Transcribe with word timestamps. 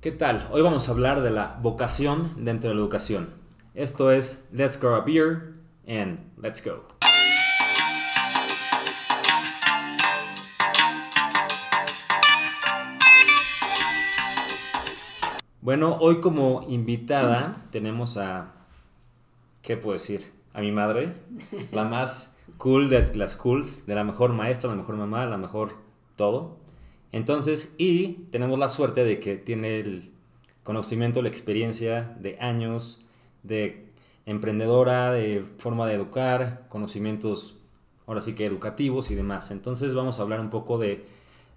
¿Qué 0.00 0.12
tal? 0.12 0.48
Hoy 0.52 0.62
vamos 0.62 0.88
a 0.88 0.92
hablar 0.92 1.22
de 1.22 1.32
la 1.32 1.58
vocación 1.60 2.44
dentro 2.44 2.70
de 2.70 2.76
la 2.76 2.82
educación. 2.82 3.30
Esto 3.74 4.12
es 4.12 4.46
Let's 4.52 4.80
Grab 4.80 4.94
a 4.94 5.00
Beer 5.00 5.54
and 5.88 6.20
Let's 6.40 6.64
Go. 6.64 6.84
Bueno, 15.60 15.96
hoy 15.98 16.20
como 16.20 16.64
invitada 16.68 17.66
tenemos 17.72 18.18
a, 18.18 18.52
¿qué 19.62 19.76
puedo 19.76 19.94
decir? 19.94 20.32
A 20.54 20.60
mi 20.60 20.70
madre, 20.70 21.12
la 21.72 21.82
más 21.82 22.38
cool 22.56 22.88
de 22.88 23.16
las 23.16 23.34
cools, 23.34 23.84
de 23.86 23.96
la 23.96 24.04
mejor 24.04 24.32
maestra, 24.32 24.70
la 24.70 24.76
mejor 24.76 24.94
mamá, 24.94 25.26
la 25.26 25.38
mejor 25.38 25.72
todo. 26.14 26.67
Entonces, 27.12 27.74
y 27.78 28.24
tenemos 28.30 28.58
la 28.58 28.68
suerte 28.68 29.04
de 29.04 29.18
que 29.18 29.36
tiene 29.36 29.80
el 29.80 30.12
conocimiento, 30.62 31.22
la 31.22 31.28
experiencia 31.28 32.14
de 32.20 32.38
años 32.40 33.02
de 33.42 33.88
emprendedora, 34.26 35.10
de 35.12 35.44
forma 35.56 35.86
de 35.86 35.94
educar, 35.94 36.66
conocimientos 36.68 37.56
ahora 38.06 38.20
sí 38.20 38.34
que 38.34 38.46
educativos 38.46 39.10
y 39.10 39.14
demás. 39.14 39.50
Entonces 39.50 39.94
vamos 39.94 40.18
a 40.18 40.22
hablar 40.22 40.40
un 40.40 40.50
poco 40.50 40.78
de 40.78 41.06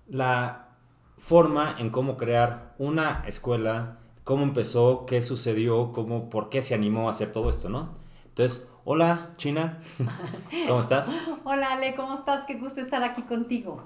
la 0.08 0.70
forma 1.18 1.76
en 1.78 1.90
cómo 1.90 2.18
crear 2.18 2.73
una 2.78 3.23
escuela, 3.28 4.00
cómo 4.23 4.44
empezó, 4.44 5.06
qué 5.06 5.22
sucedió, 5.22 5.92
cómo, 5.92 6.30
por 6.30 6.50
qué 6.50 6.64
se 6.64 6.73
animó 6.73 7.08
a 7.08 7.12
hacer 7.12 7.31
todo 7.31 7.50
esto, 7.50 7.70
¿no? 7.70 7.94
Entonces, 8.26 8.72
hola 8.86 9.31
China, 9.38 9.80
¿cómo 10.68 10.80
estás? 10.80 11.22
Hola 11.44 11.73
Ale, 11.73 11.95
¿cómo 11.95 12.14
estás? 12.14 12.44
Qué 12.45 12.56
gusto 12.56 12.80
estar 12.80 13.04
aquí 13.04 13.23
contigo. 13.23 13.84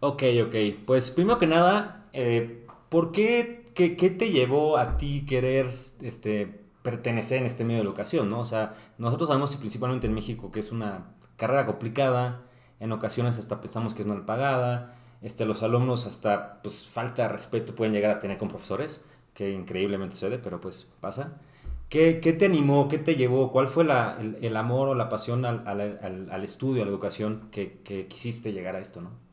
Ok, 0.00 0.22
ok. 0.46 0.54
Pues 0.86 1.10
primero 1.10 1.38
que 1.38 1.46
nada, 1.48 2.08
eh, 2.12 2.66
¿por 2.88 3.10
qué, 3.10 3.64
qué, 3.74 3.96
qué, 3.96 4.10
te 4.10 4.30
llevó 4.30 4.78
a 4.78 4.96
ti 4.96 5.26
querer 5.26 5.66
este, 6.02 6.60
pertenecer 6.82 7.38
en 7.38 7.46
este 7.46 7.64
medio 7.64 7.82
de 7.82 7.88
educación, 7.88 8.30
¿no? 8.30 8.40
O 8.40 8.44
sea, 8.46 8.76
nosotros 8.98 9.28
sabemos, 9.28 9.56
principalmente 9.56 10.06
en 10.06 10.14
México, 10.14 10.52
que 10.52 10.60
es 10.60 10.70
una 10.70 11.16
carrera 11.36 11.66
complicada, 11.66 12.42
en 12.80 12.92
ocasiones 12.92 13.38
hasta 13.38 13.60
pensamos 13.60 13.92
que 13.94 14.02
es 14.02 14.08
mal 14.08 14.24
pagada, 14.24 14.96
este, 15.20 15.44
los 15.46 15.64
alumnos 15.64 16.06
hasta, 16.06 16.62
pues, 16.62 16.86
falta 16.86 17.22
de 17.22 17.28
respeto 17.30 17.74
pueden 17.74 17.92
llegar 17.92 18.12
a 18.12 18.20
tener 18.20 18.38
con 18.38 18.48
profesores, 18.48 19.04
que 19.34 19.50
increíblemente 19.52 20.14
sucede, 20.14 20.38
pero 20.38 20.60
pues 20.60 20.94
pasa. 21.00 21.40
¿Qué, 21.88 22.20
qué 22.20 22.32
te 22.32 22.44
animó, 22.46 22.88
qué 22.88 22.98
te 22.98 23.16
llevó, 23.16 23.50
cuál 23.52 23.68
fue 23.68 23.84
la, 23.84 24.16
el, 24.20 24.38
el, 24.42 24.56
amor 24.56 24.88
o 24.88 24.94
la 24.94 25.08
pasión 25.08 25.44
al, 25.44 25.66
al, 25.66 26.28
al, 26.30 26.44
estudio, 26.44 26.82
a 26.82 26.84
la 26.84 26.90
educación 26.90 27.48
que, 27.50 27.80
que 27.82 28.06
quisiste 28.08 28.52
llegar 28.52 28.76
a 28.76 28.80
esto, 28.80 29.00
no? 29.00 29.27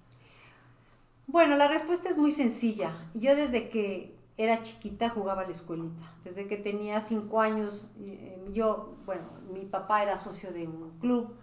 Bueno, 1.27 1.55
la 1.55 1.67
respuesta 1.67 2.09
es 2.09 2.17
muy 2.17 2.31
sencilla. 2.31 3.09
Yo 3.13 3.35
desde 3.35 3.69
que 3.69 4.15
era 4.37 4.61
chiquita 4.61 5.09
jugaba 5.09 5.41
a 5.41 5.45
la 5.45 5.51
escuelita. 5.51 6.13
Desde 6.23 6.47
que 6.47 6.57
tenía 6.57 7.01
cinco 7.01 7.41
años, 7.41 7.91
eh, 7.99 8.43
yo, 8.53 8.95
bueno, 9.05 9.23
mi 9.51 9.65
papá 9.65 10.03
era 10.03 10.17
socio 10.17 10.51
de 10.51 10.67
un 10.67 10.91
club 10.99 11.33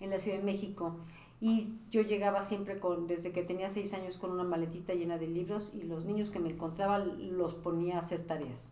en 0.00 0.10
la 0.10 0.18
Ciudad 0.18 0.38
de 0.38 0.44
México 0.44 0.96
y 1.40 1.78
yo 1.90 2.02
llegaba 2.02 2.42
siempre 2.42 2.78
con, 2.78 3.06
desde 3.06 3.32
que 3.32 3.42
tenía 3.42 3.70
seis 3.70 3.94
años, 3.94 4.18
con 4.18 4.30
una 4.30 4.44
maletita 4.44 4.92
llena 4.92 5.16
de 5.16 5.26
libros 5.26 5.72
y 5.74 5.82
los 5.84 6.04
niños 6.04 6.30
que 6.30 6.38
me 6.38 6.50
encontraba 6.50 6.98
los 6.98 7.54
ponía 7.54 7.96
a 7.96 8.00
hacer 8.00 8.26
tareas. 8.26 8.70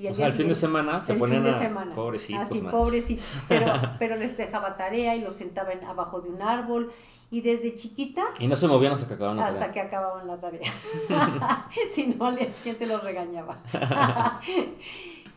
Y 0.00 0.06
o 0.06 0.14
sea, 0.14 0.28
el 0.28 0.32
fin 0.32 0.48
de 0.48 0.54
semana 0.54 0.98
se 0.98 1.12
ponían 1.12 1.46
a... 1.46 1.58
Semana. 1.58 1.94
Pobrecitos. 1.94 2.50
Así, 2.50 2.60
pobrecitos. 2.62 3.26
Pero, 3.48 3.72
pero 3.98 4.16
les 4.16 4.34
dejaba 4.34 4.78
tarea 4.78 5.14
y 5.14 5.20
los 5.20 5.36
sentaba 5.36 5.72
en, 5.72 5.84
abajo 5.84 6.22
de 6.22 6.30
un 6.30 6.40
árbol 6.40 6.90
y 7.30 7.42
desde 7.42 7.74
chiquita... 7.74 8.24
Y 8.38 8.46
no 8.46 8.56
se 8.56 8.66
movían 8.66 8.94
hasta 8.94 9.06
que 9.06 9.14
acababan 9.14 9.36
la 9.36 9.44
hasta 9.44 9.58
tarea. 9.58 9.68
Hasta 9.68 9.74
que 9.74 9.86
acababan 9.86 10.26
la 10.26 10.40
tarea. 10.40 10.72
si 11.94 12.06
no, 12.06 12.24
al 12.24 12.38
siguiente 12.54 12.86
los 12.86 13.04
regañaba. 13.04 13.58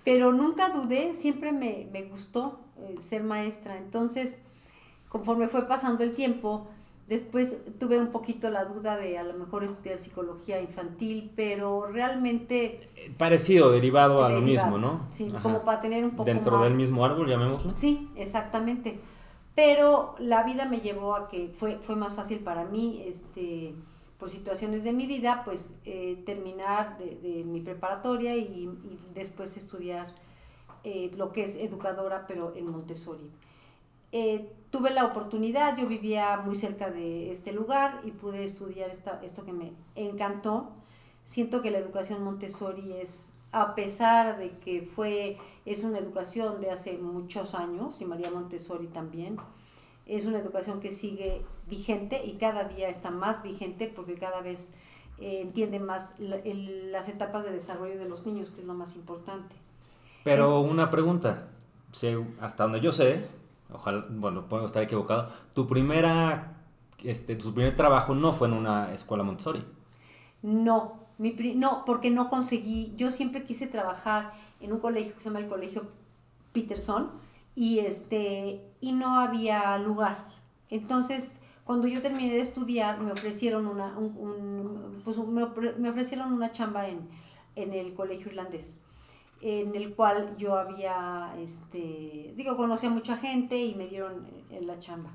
Pero 0.06 0.32
nunca 0.32 0.70
dudé, 0.70 1.14
siempre 1.14 1.52
me, 1.52 1.90
me 1.92 2.04
gustó 2.04 2.62
eh, 2.78 2.96
ser 3.02 3.24
maestra. 3.24 3.78
Entonces, 3.78 4.40
conforme 5.10 5.50
fue 5.50 5.68
pasando 5.68 6.06
el 6.06 6.16
tiempo, 6.16 6.70
después 7.14 7.58
tuve 7.80 7.98
un 7.98 8.08
poquito 8.08 8.50
la 8.50 8.66
duda 8.66 8.98
de 8.98 9.18
a 9.18 9.24
lo 9.24 9.34
mejor 9.34 9.64
estudiar 9.64 9.98
psicología 9.98 10.62
infantil, 10.62 11.32
pero 11.36 11.88
realmente... 11.88 12.90
Parecido, 13.18 13.72
derivado 13.72 14.24
a 14.24 14.30
lo 14.30 14.42
mismo, 14.42 14.78
¿no? 14.78 15.08
Sí, 15.12 15.30
Ajá. 15.30 15.42
como 15.42 15.64
para 15.64 15.82
tener 15.82 16.04
un 16.04 16.12
poco 16.12 16.26
Dentro 16.26 16.54
más... 16.54 16.64
del 16.64 16.74
mismo 16.74 17.06
árbol, 17.06 17.28
llamémoslo. 17.28 17.74
Sí, 17.74 18.10
exactamente 18.16 19.00
pero 19.56 20.16
la 20.20 20.44
vida 20.44 20.66
me 20.66 20.80
llevó 20.80 21.16
a 21.16 21.28
que 21.28 21.54
fue, 21.58 21.78
fue 21.78 21.96
más 21.96 22.14
fácil 22.14 22.40
para 22.40 22.66
mí, 22.66 23.04
este, 23.06 23.76
por 24.18 24.30
situaciones 24.30 24.84
de 24.84 24.94
mi 24.94 25.06
vida, 25.06 25.44
pues 25.46 25.72
eh, 25.86 26.22
terminar 26.26 26.98
de, 26.98 27.16
de, 27.18 27.44
mi 27.44 27.62
preparatoria 27.62 28.36
y, 28.36 28.64
y 28.64 29.00
después 29.14 29.56
estudiar 29.56 30.08
eh, 30.84 31.12
lo 31.16 31.32
que 31.32 31.44
es 31.44 31.56
educadora, 31.56 32.26
pero 32.28 32.54
en 32.56 32.68
Montessori. 32.68 33.30
Eh, 34.16 34.54
tuve 34.70 34.92
la 34.92 35.06
oportunidad, 35.06 35.76
yo 35.76 35.88
vivía 35.88 36.38
muy 36.38 36.56
cerca 36.56 36.92
de 36.92 37.32
este 37.32 37.52
lugar 37.52 38.02
y 38.04 38.12
pude 38.12 38.44
estudiar 38.44 38.92
esta, 38.92 39.20
esto 39.24 39.44
que 39.44 39.52
me 39.52 39.74
encantó. 39.96 40.70
Siento 41.24 41.64
que 41.64 41.72
la 41.72 41.80
educación 41.80 42.24
Montessori 42.24 42.94
es 42.94 43.34
a 43.52 43.74
pesar 43.74 44.38
de 44.38 44.52
que 44.60 44.84
fue, 44.96 45.38
es 45.66 45.84
una 45.84 45.98
educación 45.98 46.62
de 46.62 46.70
hace 46.70 46.98
muchos 46.98 47.56
años, 47.56 48.02
y 48.02 48.06
María 48.06 48.30
Montessori 48.30 48.88
también, 48.88 49.38
es 50.06 50.26
una 50.26 50.38
educación 50.38 50.80
que 50.80 50.92
sigue 50.92 51.44
vigente 51.68 52.24
y 52.24 52.34
cada 52.34 52.66
día 52.66 52.90
está 52.90 53.10
más 53.10 53.42
vigente 53.42 53.92
porque 53.96 54.16
cada 54.16 54.42
vez 54.42 54.72
eh, 55.20 55.42
entiende 55.42 55.80
más 55.80 56.20
la, 56.20 56.36
el, 56.38 56.92
las 56.92 57.10
etapas 57.10 57.46
de 57.46 57.52
desarrollo 57.52 57.98
de 57.98 58.10
los 58.10 58.28
niños, 58.28 58.50
que 58.52 58.62
es 58.62 58.68
lo 58.68 58.74
más 58.76 58.96
importante. 58.96 59.56
Pero 60.24 60.60
una 60.62 60.92
pregunta, 60.92 61.48
hasta 62.42 62.64
donde 62.64 62.80
yo 62.80 62.92
sé, 62.92 63.26
ojalá, 63.74 64.06
bueno, 64.10 64.48
puedo 64.48 64.66
estar 64.66 64.84
equivocado, 64.84 65.30
tu 65.54 65.68
primera, 65.68 66.58
este, 67.04 67.36
tu 67.36 67.54
primer 67.54 67.76
trabajo 67.76 68.16
no 68.16 68.34
fue 68.34 68.48
en 68.48 68.54
una 68.54 68.94
escuela 68.94 69.24
Montessori. 69.24 69.64
No, 70.42 71.00
mi 71.18 71.32
pri 71.32 71.56
no, 71.56 71.84
porque 71.86 72.10
no 72.10 72.30
conseguí, 72.30 72.94
yo 72.96 73.12
siempre 73.12 73.44
quise 73.44 73.68
trabajar 73.68 74.34
en 74.60 74.74
un 74.74 74.80
colegio 74.80 75.14
que 75.14 75.22
se 75.22 75.30
llama 75.30 75.40
el 75.40 75.48
Colegio 75.48 75.84
Peterson 76.54 77.12
y, 77.56 77.80
este, 77.80 78.62
y 78.82 78.94
no 78.94 79.20
había 79.20 79.78
lugar. 79.78 80.28
Entonces, 80.70 81.34
cuando 81.64 81.88
yo 81.88 82.02
terminé 82.02 82.34
de 82.34 82.42
estudiar, 82.42 83.00
me 83.00 83.12
ofrecieron 83.12 83.68
una, 83.68 83.98
un, 83.98 85.02
pues 85.04 85.18
me, 85.18 85.46
me, 85.78 85.90
ofrecieron 85.90 86.34
una 86.34 86.52
chamba 86.52 86.88
en, 86.88 87.08
en 87.56 87.74
el 87.74 87.94
colegio 87.94 88.28
irlandés, 88.28 88.78
en 89.44 89.76
el 89.76 89.94
cual 89.94 90.36
yo 90.38 90.58
había, 90.58 91.36
este, 91.38 92.34
digo, 92.36 92.56
conocí 92.56 92.88
a 92.88 92.90
mucha 92.90 93.18
gente 93.18 93.58
y 93.58 93.76
me 93.76 93.88
dieron 93.88 94.26
la 94.62 94.80
chamba. 94.80 95.12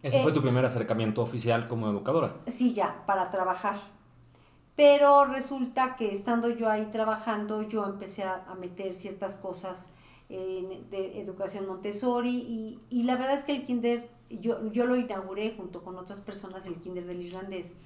¿Ese 0.00 0.20
eh, 0.20 0.22
fue 0.22 0.30
tu 0.30 0.40
primer 0.40 0.64
acercamiento 0.64 1.22
oficial 1.22 1.66
como 1.66 1.90
educadora? 1.90 2.36
Sí, 2.46 2.72
ya, 2.72 3.02
para 3.04 3.32
trabajar. 3.32 3.80
Pero 4.76 5.24
resulta 5.24 5.96
que 5.96 6.12
estando 6.12 6.50
yo 6.50 6.70
ahí 6.70 6.88
trabajando, 6.92 7.62
yo 7.62 7.84
empecé 7.84 8.22
a, 8.22 8.44
a 8.48 8.54
meter 8.54 8.94
ciertas 8.94 9.34
cosas 9.34 9.90
eh, 10.28 10.84
de 10.90 11.20
educación 11.20 11.66
Montessori 11.66 12.28
y, 12.28 12.80
y, 12.90 13.02
la 13.04 13.16
verdad 13.16 13.34
es 13.34 13.44
que 13.44 13.56
el 13.56 13.64
kinder, 13.64 14.08
yo, 14.28 14.70
yo 14.70 14.86
lo 14.86 14.94
inauguré 14.94 15.54
junto 15.56 15.82
con 15.82 15.96
otras 15.96 16.20
personas, 16.20 16.64
el 16.66 16.76
kinder 16.76 17.06
del 17.06 17.22
irlandés, 17.22 17.76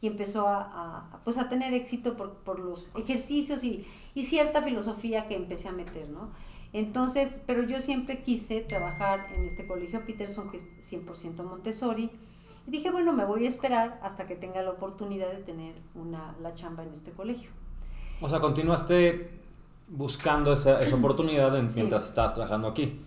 y 0.00 0.06
empezó 0.06 0.48
a, 0.48 1.08
a 1.12 1.20
pues 1.24 1.38
a 1.38 1.48
tener 1.48 1.74
éxito 1.74 2.16
por, 2.16 2.34
por 2.38 2.58
los 2.58 2.90
ejercicios 2.96 3.64
y, 3.64 3.86
y, 4.14 4.24
cierta 4.24 4.62
filosofía 4.62 5.26
que 5.26 5.36
empecé 5.36 5.68
a 5.68 5.72
meter, 5.72 6.08
¿no? 6.08 6.30
Entonces, 6.72 7.40
pero 7.46 7.64
yo 7.64 7.80
siempre 7.80 8.22
quise 8.22 8.60
trabajar 8.60 9.28
en 9.34 9.44
este 9.44 9.66
colegio 9.66 10.04
Peterson, 10.06 10.50
que 10.50 10.58
es 10.58 10.66
100% 10.92 11.42
Montessori, 11.42 12.10
y 12.66 12.70
dije, 12.70 12.90
bueno, 12.90 13.12
me 13.12 13.24
voy 13.24 13.44
a 13.44 13.48
esperar 13.48 13.98
hasta 14.02 14.26
que 14.26 14.36
tenga 14.36 14.62
la 14.62 14.70
oportunidad 14.70 15.30
de 15.32 15.38
tener 15.38 15.74
una, 15.94 16.36
la 16.40 16.54
chamba 16.54 16.84
en 16.84 16.92
este 16.92 17.10
colegio. 17.10 17.50
O 18.20 18.28
sea, 18.28 18.38
continuaste 18.38 19.30
buscando 19.88 20.52
esa, 20.52 20.78
esa 20.78 20.94
oportunidad 20.94 21.56
en, 21.58 21.68
sí. 21.68 21.76
mientras 21.80 22.06
estabas 22.06 22.34
trabajando 22.34 22.68
aquí, 22.68 23.00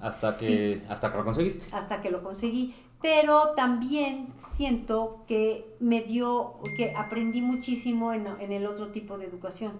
hasta 0.00 0.36
que, 0.36 0.80
sí. 0.80 0.86
hasta 0.90 1.10
que 1.10 1.18
lo 1.18 1.24
conseguiste. 1.24 1.66
Hasta 1.74 2.02
que 2.02 2.10
lo 2.10 2.22
conseguí, 2.22 2.74
pero 3.06 3.50
también 3.54 4.34
siento 4.36 5.22
que 5.28 5.76
me 5.78 6.02
dio, 6.02 6.54
que 6.76 6.92
aprendí 6.96 7.40
muchísimo 7.40 8.12
en, 8.12 8.26
en 8.40 8.50
el 8.50 8.66
otro 8.66 8.88
tipo 8.88 9.16
de 9.16 9.26
educación, 9.26 9.74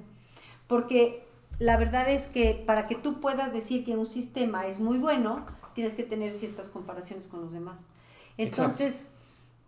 porque 0.69 1.27
la 1.59 1.77
verdad 1.77 2.09
es 2.09 2.29
que 2.29 2.63
para 2.65 2.87
que 2.87 2.95
tú 2.95 3.21
puedas 3.21 3.53
decir 3.53 3.85
que 3.85 3.97
un 3.97 4.07
sistema 4.07 4.69
es 4.69 4.79
muy 4.79 4.99
bueno, 4.99 5.45
tienes 5.75 5.95
que 5.95 6.05
tener 6.05 6.33
ciertas 6.33 6.69
comparaciones 6.69 7.27
con 7.27 7.41
los 7.41 7.53
demás. 7.53 7.89
Entonces, 8.39 8.95
Exacto 8.95 9.17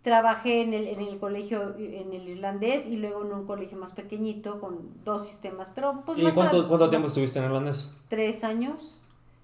trabajé 0.01 0.61
en 0.61 0.73
el, 0.73 0.87
en 0.87 1.01
el 1.01 1.19
colegio 1.19 1.75
en 1.77 2.13
el 2.13 2.29
irlandés 2.29 2.87
y 2.87 2.95
luego 2.95 3.25
en 3.25 3.33
un 3.33 3.45
colegio 3.45 3.77
más 3.77 3.91
pequeñito 3.91 4.61
con 4.61 5.03
dos 5.03 5.27
sistemas 5.27 5.69
pero 5.75 6.03
pues 6.05 6.17
¿y 6.17 6.31
cuánto, 6.31 6.69
cuánto 6.69 6.89
tiempo 6.89 7.09
estuviste 7.09 7.37
en 7.39 7.45
irlandés? 7.45 7.91
tres 8.07 8.45
años. 8.45 9.01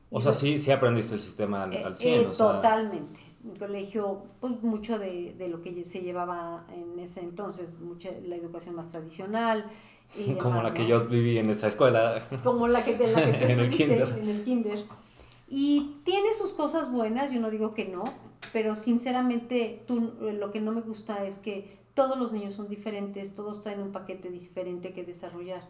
O 0.09 0.21
sea 0.21 0.31
sí 0.31 0.57
sí 0.57 0.71
aprendiste 0.71 1.15
el 1.15 1.19
sistema 1.19 1.63
al, 1.63 1.75
al 1.75 1.95
100 1.97 2.13
eh, 2.13 2.27
o 2.27 2.33
sea... 2.33 2.47
totalmente 2.53 3.19
mi 3.45 3.57
colegio 3.57 4.23
pues 4.39 4.61
mucho 4.63 4.99
de, 4.99 5.35
de, 5.37 5.47
lo 5.47 5.61
que 5.61 5.85
se 5.85 6.01
llevaba 6.01 6.65
en 6.73 6.99
ese 6.99 7.21
entonces 7.21 7.79
mucha 7.79 8.09
la 8.25 8.35
educación 8.35 8.75
más 8.75 8.89
tradicional 8.89 9.65
como 10.39 10.61
la 10.61 10.73
que 10.73 10.87
yo 10.87 11.05
viví 11.05 11.37
en 11.37 11.49
esa 11.49 11.67
escuela. 11.67 12.27
Como 12.43 12.67
la 12.67 12.83
que, 12.83 12.93
te, 12.93 13.11
la 13.11 13.23
que 13.23 13.45
en, 13.51 13.59
el 13.59 13.69
kinder. 13.69 14.17
en 14.19 14.29
el 14.29 14.43
kinder. 14.43 14.79
Y 15.47 15.97
tiene 16.03 16.33
sus 16.33 16.53
cosas 16.53 16.91
buenas, 16.91 17.31
yo 17.31 17.39
no 17.39 17.51
digo 17.51 17.73
que 17.73 17.85
no, 17.85 18.03
pero 18.51 18.75
sinceramente 18.75 19.83
tú, 19.85 20.13
lo 20.19 20.51
que 20.51 20.59
no 20.59 20.71
me 20.71 20.81
gusta 20.81 21.25
es 21.25 21.37
que 21.37 21.77
todos 21.93 22.17
los 22.17 22.31
niños 22.31 22.53
son 22.53 22.67
diferentes, 22.67 23.35
todos 23.35 23.61
traen 23.61 23.79
un 23.79 23.91
paquete 23.91 24.29
diferente 24.29 24.91
que 24.91 25.03
desarrollar. 25.03 25.61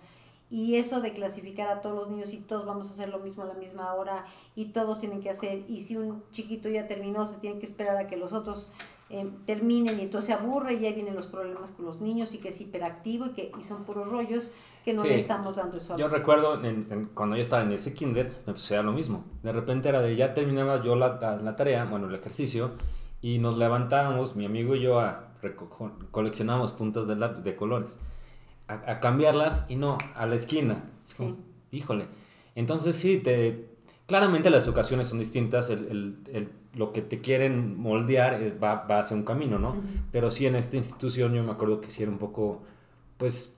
Y 0.49 0.75
eso 0.75 1.01
de 1.01 1.11
clasificar 1.11 1.69
a 1.69 1.81
todos 1.81 1.95
los 1.95 2.09
niños 2.09 2.33
y 2.33 2.37
todos 2.37 2.65
vamos 2.65 2.87
a 2.89 2.93
hacer 2.93 3.09
lo 3.09 3.19
mismo 3.19 3.43
a 3.43 3.47
la 3.47 3.55
misma 3.55 3.93
hora 3.95 4.25
y 4.55 4.65
todos 4.65 4.99
tienen 4.99 5.21
que 5.21 5.29
hacer, 5.29 5.63
y 5.67 5.81
si 5.81 5.97
un 5.97 6.23
chiquito 6.31 6.69
ya 6.69 6.87
terminó, 6.87 7.25
se 7.25 7.37
tiene 7.37 7.59
que 7.59 7.65
esperar 7.65 7.97
a 7.97 8.07
que 8.07 8.15
los 8.15 8.31
otros 8.31 8.71
eh, 9.09 9.29
terminen 9.45 9.99
y 9.99 10.03
entonces 10.03 10.27
se 10.27 10.33
aburre 10.33 10.75
y 10.75 10.85
ahí 10.85 10.93
vienen 10.93 11.15
los 11.15 11.27
problemas 11.27 11.71
con 11.71 11.85
los 11.85 12.01
niños 12.01 12.33
y 12.33 12.39
que 12.39 12.49
es 12.49 12.61
hiperactivo 12.61 13.27
y 13.27 13.29
que 13.29 13.51
y 13.59 13.63
son 13.63 13.83
puros 13.85 14.09
rollos 14.09 14.51
que 14.83 14.93
no 14.93 15.03
le 15.03 15.15
estamos 15.15 15.55
dando 15.55 15.77
eso. 15.77 15.97
Yo 15.97 16.07
recuerdo 16.09 16.61
cuando 17.15 17.35
yo 17.35 17.41
estaba 17.41 17.63
en 17.63 17.71
ese 17.71 17.95
kinder, 17.95 18.31
me 18.45 18.53
pasaba 18.53 18.83
lo 18.83 18.91
mismo. 18.91 19.25
De 19.41 19.51
repente 19.51 19.89
era 19.89 19.99
de 19.99 20.15
ya 20.15 20.35
terminaba 20.35 20.83
yo 20.83 20.95
la, 20.95 21.39
la, 21.41 21.55
tarea, 21.55 21.85
bueno, 21.85 22.07
el 22.07 22.13
ejercicio, 22.13 22.71
y 23.19 23.39
nos 23.39 23.57
levantábamos, 23.57 24.35
mi 24.35 24.45
amigo 24.45 24.75
y 24.75 24.81
yo, 24.81 24.99
a 24.99 25.31
coleccionábamos 26.11 26.71
puntas 26.71 27.07
de 27.07 27.15
lápiz 27.15 27.41
de 27.41 27.55
colores, 27.55 27.97
a, 28.67 28.99
cambiarlas 28.99 29.63
y 29.69 29.75
no, 29.75 29.97
a 30.15 30.25
la 30.25 30.35
esquina. 30.35 30.83
híjole. 31.71 32.07
Entonces 32.55 32.95
sí, 32.95 33.17
te, 33.17 33.67
claramente 34.07 34.49
las 34.49 34.67
ocasiones 34.67 35.07
son 35.07 35.19
distintas, 35.19 35.69
el, 35.69 35.87
el, 35.87 36.17
el, 36.33 36.49
lo 36.73 36.91
que 36.91 37.01
te 37.01 37.21
quieren 37.21 37.77
moldear 37.79 38.41
eh, 38.41 38.57
va, 38.57 38.85
va 38.85 38.99
hacia 38.99 39.15
un 39.15 39.23
camino, 39.23 39.59
¿no? 39.59 39.75
Pero 40.11 40.31
sí 40.31 40.45
en 40.45 40.55
esta 40.55 40.77
institución 40.77 41.33
yo 41.33 41.43
me 41.43 41.51
acuerdo 41.51 41.81
que 41.81 41.89
sí 41.89 42.03
era 42.03 42.11
un 42.11 42.17
poco, 42.17 42.63
pues 43.17 43.55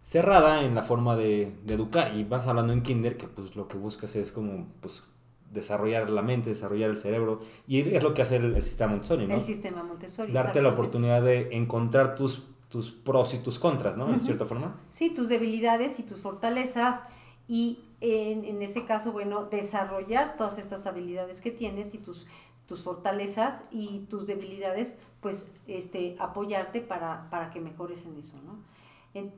cerrada 0.00 0.64
en 0.64 0.74
la 0.74 0.82
forma 0.82 1.16
de, 1.16 1.52
educar. 1.66 2.14
Y 2.14 2.24
vas 2.24 2.46
hablando 2.46 2.72
en 2.72 2.82
kinder 2.82 3.16
que 3.16 3.26
pues 3.28 3.56
lo 3.56 3.68
que 3.68 3.76
buscas 3.76 4.16
es 4.16 4.32
como 4.32 4.66
pues 4.80 5.04
desarrollar 5.50 6.10
la 6.10 6.22
mente, 6.22 6.50
desarrollar 6.50 6.90
el 6.90 6.96
cerebro. 6.96 7.40
Y 7.66 7.94
es 7.94 8.02
lo 8.02 8.14
que 8.14 8.22
hace 8.22 8.36
el, 8.36 8.62
sistema 8.62 8.92
Montessori, 8.92 9.26
¿no? 9.26 9.34
El 9.34 9.42
sistema 9.42 9.82
Montessori. 9.82 10.32
Darte 10.32 10.62
la 10.62 10.70
oportunidad 10.70 11.22
de 11.22 11.48
encontrar 11.52 12.14
tus, 12.14 12.44
tus 12.68 12.92
pros 12.92 13.34
y 13.34 13.38
tus 13.38 13.58
contras, 13.58 13.96
¿no? 13.96 14.08
En 14.10 14.20
cierta 14.20 14.44
forma. 14.44 14.76
Sí, 14.90 15.10
tus 15.10 15.28
debilidades 15.28 15.98
y 16.00 16.02
tus 16.02 16.18
fortalezas. 16.18 17.02
Y 17.48 17.80
en, 18.00 18.44
en, 18.44 18.60
ese 18.62 18.84
caso, 18.84 19.12
bueno, 19.12 19.44
desarrollar 19.44 20.36
todas 20.36 20.58
estas 20.58 20.86
habilidades 20.86 21.40
que 21.40 21.50
tienes 21.50 21.94
y 21.94 21.98
tus, 21.98 22.26
tus 22.66 22.82
fortalezas 22.82 23.64
y 23.70 24.00
tus 24.10 24.26
debilidades, 24.26 24.96
pues 25.20 25.50
este, 25.66 26.14
apoyarte 26.18 26.82
para, 26.82 27.30
para 27.30 27.50
que 27.50 27.60
mejores 27.60 28.04
en 28.04 28.18
eso, 28.18 28.36
¿no? 28.44 28.58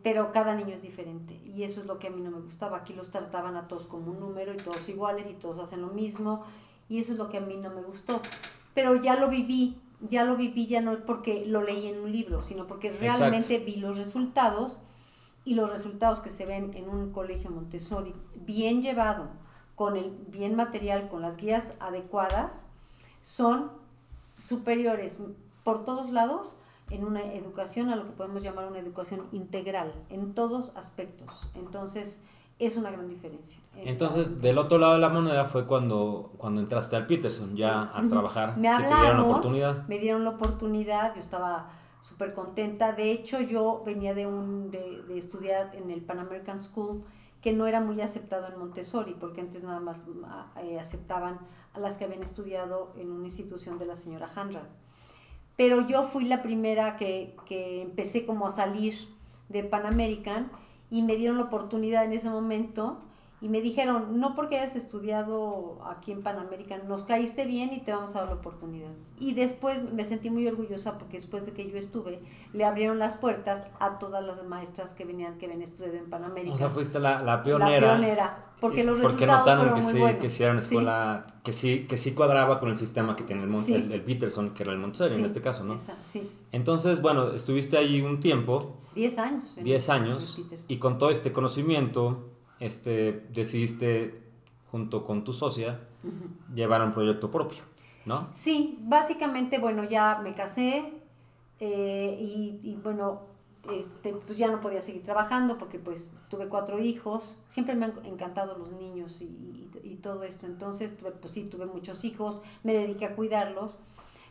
pero 0.02 0.32
cada 0.32 0.54
niño 0.54 0.74
es 0.74 0.82
diferente 0.82 1.40
y 1.44 1.62
eso 1.62 1.80
es 1.80 1.86
lo 1.86 1.98
que 1.98 2.08
a 2.08 2.10
mí 2.10 2.20
no 2.20 2.30
me 2.30 2.40
gustaba. 2.40 2.78
Aquí 2.78 2.92
los 2.92 3.10
trataban 3.10 3.56
a 3.56 3.68
todos 3.68 3.86
como 3.86 4.10
un 4.10 4.20
número 4.20 4.52
y 4.52 4.56
todos 4.56 4.88
iguales 4.88 5.30
y 5.30 5.34
todos 5.34 5.58
hacen 5.58 5.80
lo 5.80 5.88
mismo 5.88 6.44
y 6.88 6.98
eso 6.98 7.12
es 7.12 7.18
lo 7.18 7.28
que 7.28 7.38
a 7.38 7.40
mí 7.40 7.56
no 7.56 7.70
me 7.70 7.82
gustó. 7.82 8.20
Pero 8.74 8.96
ya 8.96 9.16
lo 9.16 9.28
viví, 9.28 9.80
ya 10.08 10.24
lo 10.24 10.36
viví 10.36 10.66
ya 10.66 10.80
no 10.80 11.04
porque 11.04 11.44
lo 11.46 11.62
leí 11.62 11.88
en 11.88 12.00
un 12.00 12.12
libro, 12.12 12.42
sino 12.42 12.66
porque 12.66 12.90
realmente 12.90 13.58
vi 13.58 13.76
los 13.76 13.98
resultados 13.98 14.80
y 15.44 15.54
los 15.54 15.70
resultados 15.70 16.20
que 16.20 16.30
se 16.30 16.46
ven 16.46 16.72
en 16.74 16.88
un 16.88 17.12
colegio 17.12 17.50
Montessori 17.50 18.14
bien 18.34 18.82
llevado, 18.82 19.28
con 19.74 19.96
el 19.96 20.10
bien 20.28 20.56
material, 20.56 21.08
con 21.08 21.22
las 21.22 21.36
guías 21.36 21.72
adecuadas, 21.80 22.66
son 23.22 23.70
superiores 24.38 25.18
por 25.64 25.84
todos 25.84 26.10
lados 26.10 26.56
en 26.90 27.04
una 27.04 27.32
educación 27.32 27.88
a 27.88 27.96
lo 27.96 28.04
que 28.04 28.12
podemos 28.12 28.42
llamar 28.42 28.66
una 28.66 28.78
educación 28.78 29.26
integral, 29.32 29.94
en 30.10 30.34
todos 30.34 30.76
aspectos. 30.76 31.48
Entonces, 31.54 32.20
es 32.60 32.76
una 32.76 32.90
gran 32.90 33.08
diferencia. 33.08 33.58
Entonces, 33.74 34.40
del 34.40 34.58
otro 34.58 34.78
lado 34.78 34.94
de 34.94 35.00
la 35.00 35.08
moneda 35.08 35.46
fue 35.46 35.66
cuando, 35.66 36.32
cuando 36.36 36.60
entraste 36.60 36.96
al 36.96 37.06
Peterson, 37.06 37.56
ya 37.56 37.90
a 37.96 38.06
trabajar, 38.08 38.56
me 38.56 38.68
que 38.76 38.84
te 38.84 38.94
dieron 38.94 39.16
la 39.16 39.22
oportunidad. 39.22 39.88
Me 39.88 39.98
dieron 39.98 40.24
la 40.24 40.30
oportunidad, 40.30 41.14
yo 41.14 41.20
estaba 41.20 41.70
súper 42.00 42.34
contenta. 42.34 42.92
De 42.92 43.10
hecho, 43.10 43.40
yo 43.40 43.82
venía 43.84 44.14
de, 44.14 44.26
un, 44.26 44.70
de, 44.70 45.02
de, 45.08 45.18
estudiar 45.18 45.74
en 45.74 45.90
el 45.90 46.02
Pan 46.02 46.18
American 46.18 46.60
School, 46.60 47.02
que 47.40 47.52
no 47.52 47.66
era 47.66 47.80
muy 47.80 48.00
aceptado 48.00 48.46
en 48.46 48.58
Montessori, 48.58 49.16
porque 49.18 49.40
antes 49.40 49.62
nada 49.62 49.80
más 49.80 50.02
eh, 50.62 50.78
aceptaban 50.78 51.38
a 51.72 51.80
las 51.80 51.96
que 51.96 52.04
habían 52.04 52.22
estudiado 52.22 52.92
en 52.96 53.10
una 53.10 53.26
institución 53.26 53.78
de 53.78 53.86
la 53.86 53.96
señora 53.96 54.28
Hanrad 54.34 54.68
pero 55.60 55.86
yo 55.86 56.04
fui 56.04 56.24
la 56.24 56.42
primera 56.42 56.96
que, 56.96 57.36
que 57.44 57.82
empecé 57.82 58.24
como 58.24 58.46
a 58.46 58.50
salir 58.50 58.94
de 59.50 59.62
Pan 59.62 59.84
American 59.84 60.50
y 60.90 61.02
me 61.02 61.16
dieron 61.16 61.38
la 61.38 61.44
oportunidad 61.44 62.04
en 62.04 62.12
ese 62.12 62.30
momento 62.30 63.00
y 63.42 63.48
me 63.48 63.62
dijeron, 63.62 64.20
no 64.20 64.34
porque 64.34 64.58
hayas 64.58 64.76
estudiado 64.76 65.78
aquí 65.86 66.12
en 66.12 66.22
Panamérica, 66.22 66.76
nos 66.86 67.04
caíste 67.04 67.46
bien 67.46 67.72
y 67.72 67.80
te 67.80 67.90
vamos 67.90 68.14
a 68.14 68.20
dar 68.20 68.28
la 68.28 68.34
oportunidad. 68.34 68.90
Y 69.18 69.32
después 69.32 69.78
me 69.94 70.04
sentí 70.04 70.28
muy 70.28 70.46
orgullosa 70.46 70.98
porque 70.98 71.16
después 71.16 71.46
de 71.46 71.52
que 71.52 71.70
yo 71.70 71.78
estuve, 71.78 72.20
le 72.52 72.64
abrieron 72.66 72.98
las 72.98 73.14
puertas 73.14 73.70
a 73.78 73.98
todas 73.98 74.22
las 74.22 74.44
maestras 74.44 74.92
que 74.92 75.06
venían, 75.06 75.38
que 75.38 75.46
habían 75.46 75.62
estudiado 75.62 75.96
en 75.96 76.10
Panamérica. 76.10 76.54
O 76.54 76.58
sea, 76.58 76.68
fuiste 76.68 77.00
la, 77.00 77.22
la 77.22 77.42
pionera. 77.42 77.80
La 77.80 77.96
pionera, 77.96 78.44
porque 78.60 78.84
los 78.84 79.00
porque 79.00 79.26
notaron 79.26 79.72
que 79.72 79.82
sí, 79.82 80.02
que 80.20 80.28
sí 80.28 80.42
era 80.42 80.52
una 80.52 80.60
escuela 80.60 81.26
que 81.42 81.54
sí 81.54 81.86
que 81.88 81.96
sí 81.96 82.12
cuadraba 82.12 82.60
con 82.60 82.68
el 82.68 82.76
sistema 82.76 83.16
que 83.16 83.24
tiene 83.24 83.44
el, 83.44 83.92
el, 83.92 84.02
Peterson, 84.02 84.50
que 84.50 84.64
era 84.64 84.72
el 84.72 84.78
Montessori 84.78 85.14
en 85.14 85.24
este 85.24 85.40
caso, 85.40 85.64
¿no? 85.64 85.76
sí. 86.02 86.30
Entonces, 86.52 87.00
bueno, 87.00 87.30
estuviste 87.30 87.78
allí 87.78 88.02
un 88.02 88.20
tiempo. 88.20 88.76
Diez 88.94 89.18
años. 89.18 89.54
Diez 89.56 89.88
años. 89.88 90.40
Y 90.68 90.78
con 90.78 90.98
todo 90.98 91.10
este 91.10 91.32
conocimiento 91.32 92.28
este, 92.60 93.26
decidiste, 93.32 94.22
junto 94.70 95.04
con 95.04 95.24
tu 95.24 95.32
socia, 95.32 95.80
llevar 96.54 96.82
un 96.82 96.92
proyecto 96.92 97.30
propio, 97.30 97.62
¿no? 98.04 98.28
Sí, 98.32 98.78
básicamente, 98.82 99.58
bueno, 99.58 99.84
ya 99.84 100.20
me 100.22 100.34
casé 100.34 100.92
eh, 101.58 102.60
y, 102.62 102.78
bueno, 102.82 103.22
este, 103.70 104.12
pues 104.14 104.38
ya 104.38 104.50
no 104.50 104.60
podía 104.60 104.80
seguir 104.80 105.02
trabajando 105.02 105.58
porque 105.58 105.78
pues 105.78 106.12
tuve 106.30 106.48
cuatro 106.48 106.82
hijos, 106.82 107.36
siempre 107.46 107.74
me 107.74 107.86
han 107.86 108.04
encantado 108.04 108.56
los 108.56 108.72
niños 108.72 109.20
y, 109.20 109.68
y, 109.84 109.96
todo 109.96 110.24
esto, 110.24 110.46
entonces 110.46 110.96
pues 111.20 111.34
sí, 111.34 111.44
tuve 111.44 111.66
muchos 111.66 112.04
hijos, 112.04 112.40
me 112.62 112.72
dediqué 112.72 113.04
a 113.04 113.14
cuidarlos, 113.14 113.76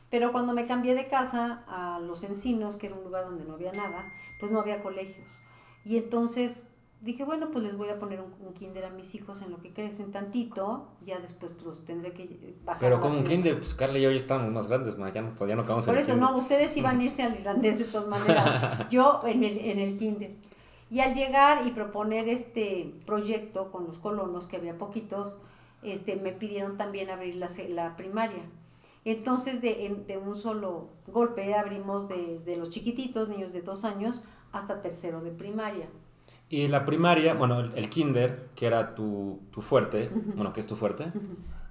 pero 0.10 0.32
cuando 0.32 0.54
me 0.54 0.66
cambié 0.66 0.96
de 0.96 1.06
casa 1.06 1.64
a 1.68 2.00
Los 2.00 2.24
Encinos, 2.24 2.76
que 2.76 2.88
era 2.88 2.96
un 2.96 3.04
lugar 3.04 3.26
donde 3.26 3.46
no 3.46 3.54
había 3.54 3.72
nada, 3.72 4.12
pues 4.40 4.52
no 4.52 4.60
había 4.60 4.82
colegios. 4.82 5.28
Y 5.86 5.98
entonces 5.98 6.68
dije, 7.02 7.24
bueno, 7.24 7.50
pues 7.52 7.64
les 7.64 7.78
voy 7.78 7.90
a 7.90 7.98
poner 7.98 8.20
un, 8.22 8.54
kinder 8.54 8.86
a 8.86 8.90
mis 8.90 9.16
hijos 9.16 9.42
en 9.42 9.52
lo 9.52 9.62
que 9.62 9.72
crecen 9.72 10.12
tantito, 10.12 10.88
ya 11.06 11.20
después 11.20 11.54
pues 11.64 11.86
tendré 11.86 12.12
que 12.12 12.56
bajar. 12.66 12.82
Pero 12.82 13.00
como 13.00 13.20
un 13.20 13.24
kinder, 13.24 13.58
pues 13.58 13.74
Carla 13.74 14.00
y 14.00 14.02
yo 14.02 14.12
ya 14.12 14.18
estábamos 14.18 14.52
más 14.52 14.68
grandes, 14.68 14.98
ya 14.98 15.22
no, 15.22 15.48
ya 15.48 15.56
no 15.56 15.62
acabamos 15.62 15.86
Por 15.86 15.98
eso, 15.98 16.16
no, 16.18 16.36
ustedes 16.36 16.76
iban 16.76 17.00
a 17.00 17.04
irse 17.04 17.24
al 17.24 17.36
irlandés 17.36 17.80
de 17.80 17.86
todas 17.86 18.08
maneras, 18.08 18.88
yo 18.90 19.22
en 19.26 19.44
el, 19.44 19.58
en 19.60 19.80
el 19.80 19.98
kinder. 19.98 20.32
Y 20.92 21.02
al 21.02 21.14
llegar 21.14 21.68
y 21.68 21.72
proponer 21.72 22.28
este 22.28 22.94
proyecto 23.06 23.72
con 23.72 23.86
los 23.86 24.00
colonos, 24.00 24.48
que 24.48 24.58
había 24.58 24.78
poquitos, 24.78 25.38
este, 25.84 26.16
me 26.16 26.32
pidieron 26.32 26.78
también 26.78 27.10
abrir 27.12 27.36
la, 27.36 27.50
la 27.70 27.96
primaria. 27.96 28.44
Entonces, 29.06 29.62
de, 29.62 30.04
de 30.08 30.18
un 30.18 30.36
solo 30.36 30.90
golpe 31.08 31.54
abrimos 31.54 32.08
de, 32.08 32.40
de 32.40 32.58
los 32.58 32.70
chiquititos, 32.70 33.30
niños 33.30 33.54
de 33.54 33.62
dos 33.62 33.86
años, 33.86 34.24
hasta 34.52 34.82
tercero 34.82 35.22
de 35.22 35.32
primaria. 35.32 35.88
Y 36.50 36.68
la 36.68 36.86
primaria, 36.86 37.36
bueno, 37.36 37.60
el, 37.60 37.90
kinder, 37.90 38.50
que 38.56 38.66
era 38.66 38.96
tu, 38.96 39.40
tu 39.52 39.62
fuerte, 39.62 40.10
bueno, 40.36 40.52
que 40.52 40.60
es 40.60 40.68
tu 40.68 40.76
fuerte, 40.76 41.12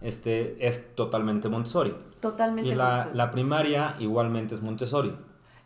este, 0.00 0.66
es 0.66 0.94
totalmente 0.94 1.48
Montessori. 1.48 1.94
Totalmente 2.20 2.70
Y 2.70 2.74
la, 2.74 3.10
la 3.12 3.32
primaria 3.32 3.96
igualmente 3.98 4.54
es 4.54 4.62
Montessori. 4.62 5.14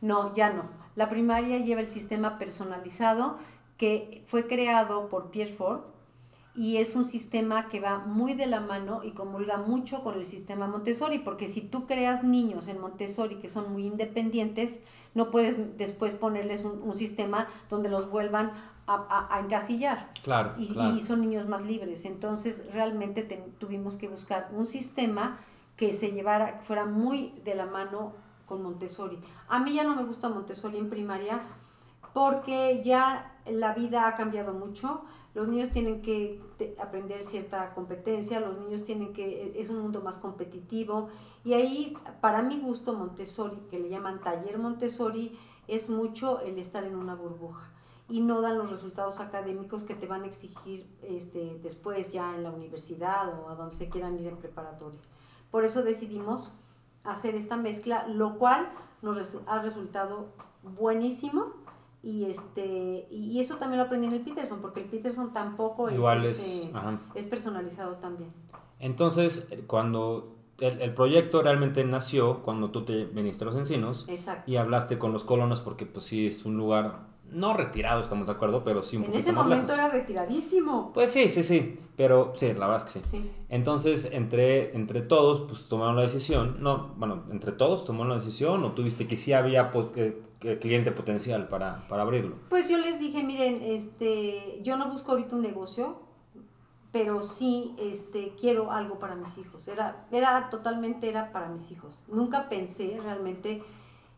No, 0.00 0.34
ya 0.34 0.50
no. 0.52 0.64
La 0.96 1.10
primaria 1.10 1.58
lleva 1.58 1.82
el 1.82 1.88
sistema 1.88 2.38
personalizado 2.38 3.36
que 3.76 4.24
fue 4.26 4.46
creado 4.46 5.08
por 5.08 5.30
Pierre 5.30 5.52
Ford 5.52 5.82
y 6.54 6.76
es 6.76 6.94
un 6.94 7.04
sistema 7.04 7.68
que 7.68 7.80
va 7.80 7.98
muy 7.98 8.34
de 8.34 8.46
la 8.46 8.60
mano 8.60 9.02
y 9.04 9.12
comulga 9.12 9.56
mucho 9.56 10.02
con 10.02 10.18
el 10.18 10.26
sistema 10.26 10.66
Montessori, 10.66 11.18
porque 11.18 11.48
si 11.48 11.62
tú 11.62 11.86
creas 11.86 12.24
niños 12.24 12.68
en 12.68 12.80
Montessori 12.80 13.36
que 13.36 13.48
son 13.48 13.72
muy 13.72 13.86
independientes, 13.86 14.80
no 15.14 15.30
puedes 15.30 15.78
después 15.78 16.14
ponerles 16.14 16.64
un, 16.64 16.82
un 16.82 16.96
sistema 16.96 17.48
donde 17.70 17.88
los 17.88 18.10
vuelvan 18.10 18.52
a, 18.86 19.40
encasillar. 19.42 20.08
Claro 20.22 20.54
y, 20.58 21.00
son 21.00 21.20
niños 21.20 21.48
más 21.48 21.64
libres. 21.64 22.04
Entonces, 22.04 22.66
realmente 22.72 23.22
tuvimos 23.58 23.96
que 23.96 24.08
buscar 24.08 24.50
un 24.52 24.66
sistema 24.66 25.38
que 25.76 25.94
se 25.94 26.12
llevara, 26.12 26.60
fuera 26.64 26.84
muy 26.84 27.34
de 27.44 27.54
la 27.54 27.66
mano 27.66 28.12
con 28.46 28.62
Montessori. 28.62 29.18
A 29.48 29.60
mí 29.60 29.74
ya 29.74 29.84
no 29.84 29.96
me 29.96 30.04
gusta 30.04 30.28
Montessori 30.28 30.78
en 30.78 30.90
primaria 30.90 31.40
porque 32.12 32.82
ya 32.84 33.38
la 33.46 33.72
vida 33.72 34.06
ha 34.06 34.14
cambiado 34.14 34.52
mucho. 34.52 35.02
Los 35.34 35.48
niños 35.48 35.70
tienen 35.70 36.02
que 36.02 36.42
aprender 36.78 37.22
cierta 37.22 37.74
competencia, 37.74 38.38
los 38.40 38.58
niños 38.58 38.84
tienen 38.84 39.12
que, 39.14 39.58
es 39.58 39.70
un 39.70 39.80
mundo 39.80 40.02
más 40.02 40.16
competitivo. 40.16 41.08
Y 41.42 41.54
ahí, 41.54 41.96
para 42.20 42.42
mi 42.42 42.60
gusto, 42.60 42.92
Montessori, 42.92 43.56
que 43.70 43.78
le 43.78 43.88
llaman 43.88 44.20
taller 44.20 44.58
Montessori, 44.58 45.38
es 45.68 45.88
mucho 45.88 46.40
el 46.40 46.58
estar 46.58 46.84
en 46.84 46.96
una 46.96 47.14
burbuja 47.14 47.72
y 48.08 48.20
no 48.20 48.42
dan 48.42 48.58
los 48.58 48.70
resultados 48.70 49.20
académicos 49.20 49.84
que 49.84 49.94
te 49.94 50.06
van 50.06 50.24
a 50.24 50.26
exigir 50.26 50.86
este, 51.02 51.58
después 51.62 52.12
ya 52.12 52.34
en 52.34 52.42
la 52.42 52.50
universidad 52.50 53.28
o 53.40 53.48
a 53.48 53.54
donde 53.54 53.74
se 53.74 53.88
quieran 53.88 54.18
ir 54.18 54.26
en 54.26 54.36
preparatoria. 54.36 55.00
Por 55.50 55.64
eso 55.64 55.82
decidimos 55.82 56.52
hacer 57.04 57.34
esta 57.34 57.56
mezcla, 57.56 58.06
lo 58.08 58.38
cual 58.38 58.70
nos 59.00 59.38
ha 59.46 59.62
resultado 59.62 60.28
buenísimo 60.62 61.61
y 62.02 62.24
este 62.24 63.06
y 63.10 63.38
eso 63.40 63.56
también 63.56 63.78
lo 63.78 63.84
aprendí 63.84 64.08
en 64.08 64.14
el 64.14 64.20
Peterson 64.22 64.60
porque 64.60 64.80
el 64.80 64.86
Peterson 64.86 65.32
tampoco 65.32 65.88
es, 65.88 65.94
Igual 65.94 66.24
este, 66.24 66.70
es, 67.14 67.26
personalizado 67.26 67.96
también. 67.96 68.32
Entonces, 68.80 69.48
cuando 69.68 70.36
el, 70.58 70.80
el 70.80 70.94
proyecto 70.94 71.42
realmente 71.42 71.84
nació, 71.84 72.42
cuando 72.42 72.70
tú 72.70 72.84
te 72.84 73.04
viniste 73.04 73.44
a 73.44 73.46
los 73.46 73.56
encinos 73.56 74.06
Exacto. 74.08 74.50
y 74.50 74.56
hablaste 74.56 74.98
con 74.98 75.12
los 75.12 75.22
colonos, 75.22 75.60
porque 75.60 75.86
pues 75.86 76.04
sí, 76.04 76.26
es 76.26 76.44
un 76.44 76.56
lugar 76.56 77.11
no 77.32 77.54
retirado, 77.54 78.00
estamos 78.00 78.26
de 78.26 78.32
acuerdo, 78.34 78.62
pero 78.64 78.82
sí 78.82 78.96
un 78.96 79.02
En 79.04 79.10
poquito 79.10 79.20
ese 79.22 79.32
momento 79.32 79.74
lejos. 79.74 79.78
era 79.78 79.88
retiradísimo. 79.88 80.92
Pues 80.92 81.10
sí, 81.12 81.28
sí, 81.28 81.42
sí, 81.42 81.78
pero 81.96 82.32
sí, 82.34 82.46
la 82.52 82.66
verdad 82.66 82.76
es 82.76 82.84
que 82.84 83.00
sí. 83.00 83.02
Sí. 83.04 83.30
Entonces, 83.48 84.10
entre, 84.12 84.76
entre 84.76 85.02
todos, 85.02 85.42
pues 85.48 85.66
tomaron 85.68 85.96
la 85.96 86.02
decisión, 86.02 86.56
no, 86.60 86.92
bueno, 86.96 87.24
entre 87.30 87.52
todos 87.52 87.84
tomaron 87.84 88.10
la 88.10 88.16
decisión 88.16 88.62
o 88.64 88.72
tuviste 88.72 89.06
que 89.06 89.16
sí 89.16 89.32
había 89.32 89.70
pues, 89.72 89.86
eh, 89.96 90.22
cliente 90.60 90.92
potencial 90.92 91.48
para, 91.48 91.86
para 91.88 92.02
abrirlo. 92.02 92.36
Pues 92.48 92.68
yo 92.68 92.78
les 92.78 92.98
dije, 93.00 93.22
miren, 93.22 93.62
este, 93.62 94.60
yo 94.62 94.76
no 94.76 94.90
busco 94.90 95.12
ahorita 95.12 95.36
un 95.36 95.42
negocio, 95.42 96.00
pero 96.92 97.22
sí 97.22 97.74
este, 97.78 98.34
quiero 98.38 98.70
algo 98.70 98.98
para 98.98 99.14
mis 99.14 99.38
hijos. 99.38 99.66
Era, 99.68 100.04
era 100.10 100.50
totalmente 100.50 101.08
era 101.08 101.32
para 101.32 101.48
mis 101.48 101.70
hijos. 101.70 102.04
Nunca 102.08 102.48
pensé 102.50 102.98
realmente 103.02 103.62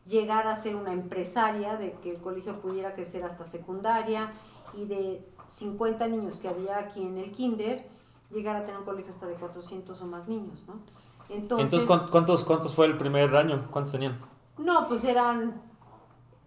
llegar 0.06 0.46
a 0.46 0.56
ser 0.56 0.76
una 0.76 0.92
empresaria, 0.92 1.76
de 1.76 1.92
que 2.02 2.10
el 2.10 2.20
colegio 2.20 2.52
pudiera 2.60 2.94
crecer 2.94 3.24
hasta 3.24 3.44
secundaria 3.44 4.32
y 4.74 4.84
de 4.86 5.26
50 5.48 6.08
niños 6.08 6.38
que 6.38 6.48
había 6.48 6.78
aquí 6.78 7.02
en 7.06 7.18
el 7.18 7.32
kinder, 7.32 7.86
llegar 8.30 8.56
a 8.56 8.64
tener 8.66 8.78
un 8.80 8.84
colegio 8.84 9.10
hasta 9.10 9.26
de 9.26 9.34
400 9.34 10.00
o 10.00 10.06
más 10.06 10.28
niños, 10.28 10.62
¿no? 10.66 10.74
Entonces, 11.30 11.64
Entonces, 11.64 11.84
¿cuán- 11.86 12.00
¿cuántos, 12.10 12.44
¿cuántos 12.44 12.74
fue 12.74 12.86
el 12.86 12.98
primer 12.98 13.34
año? 13.36 13.66
¿Cuántos 13.70 13.92
tenían? 13.92 14.18
no, 14.58 14.86
pues 14.88 15.04
eran, 15.04 15.60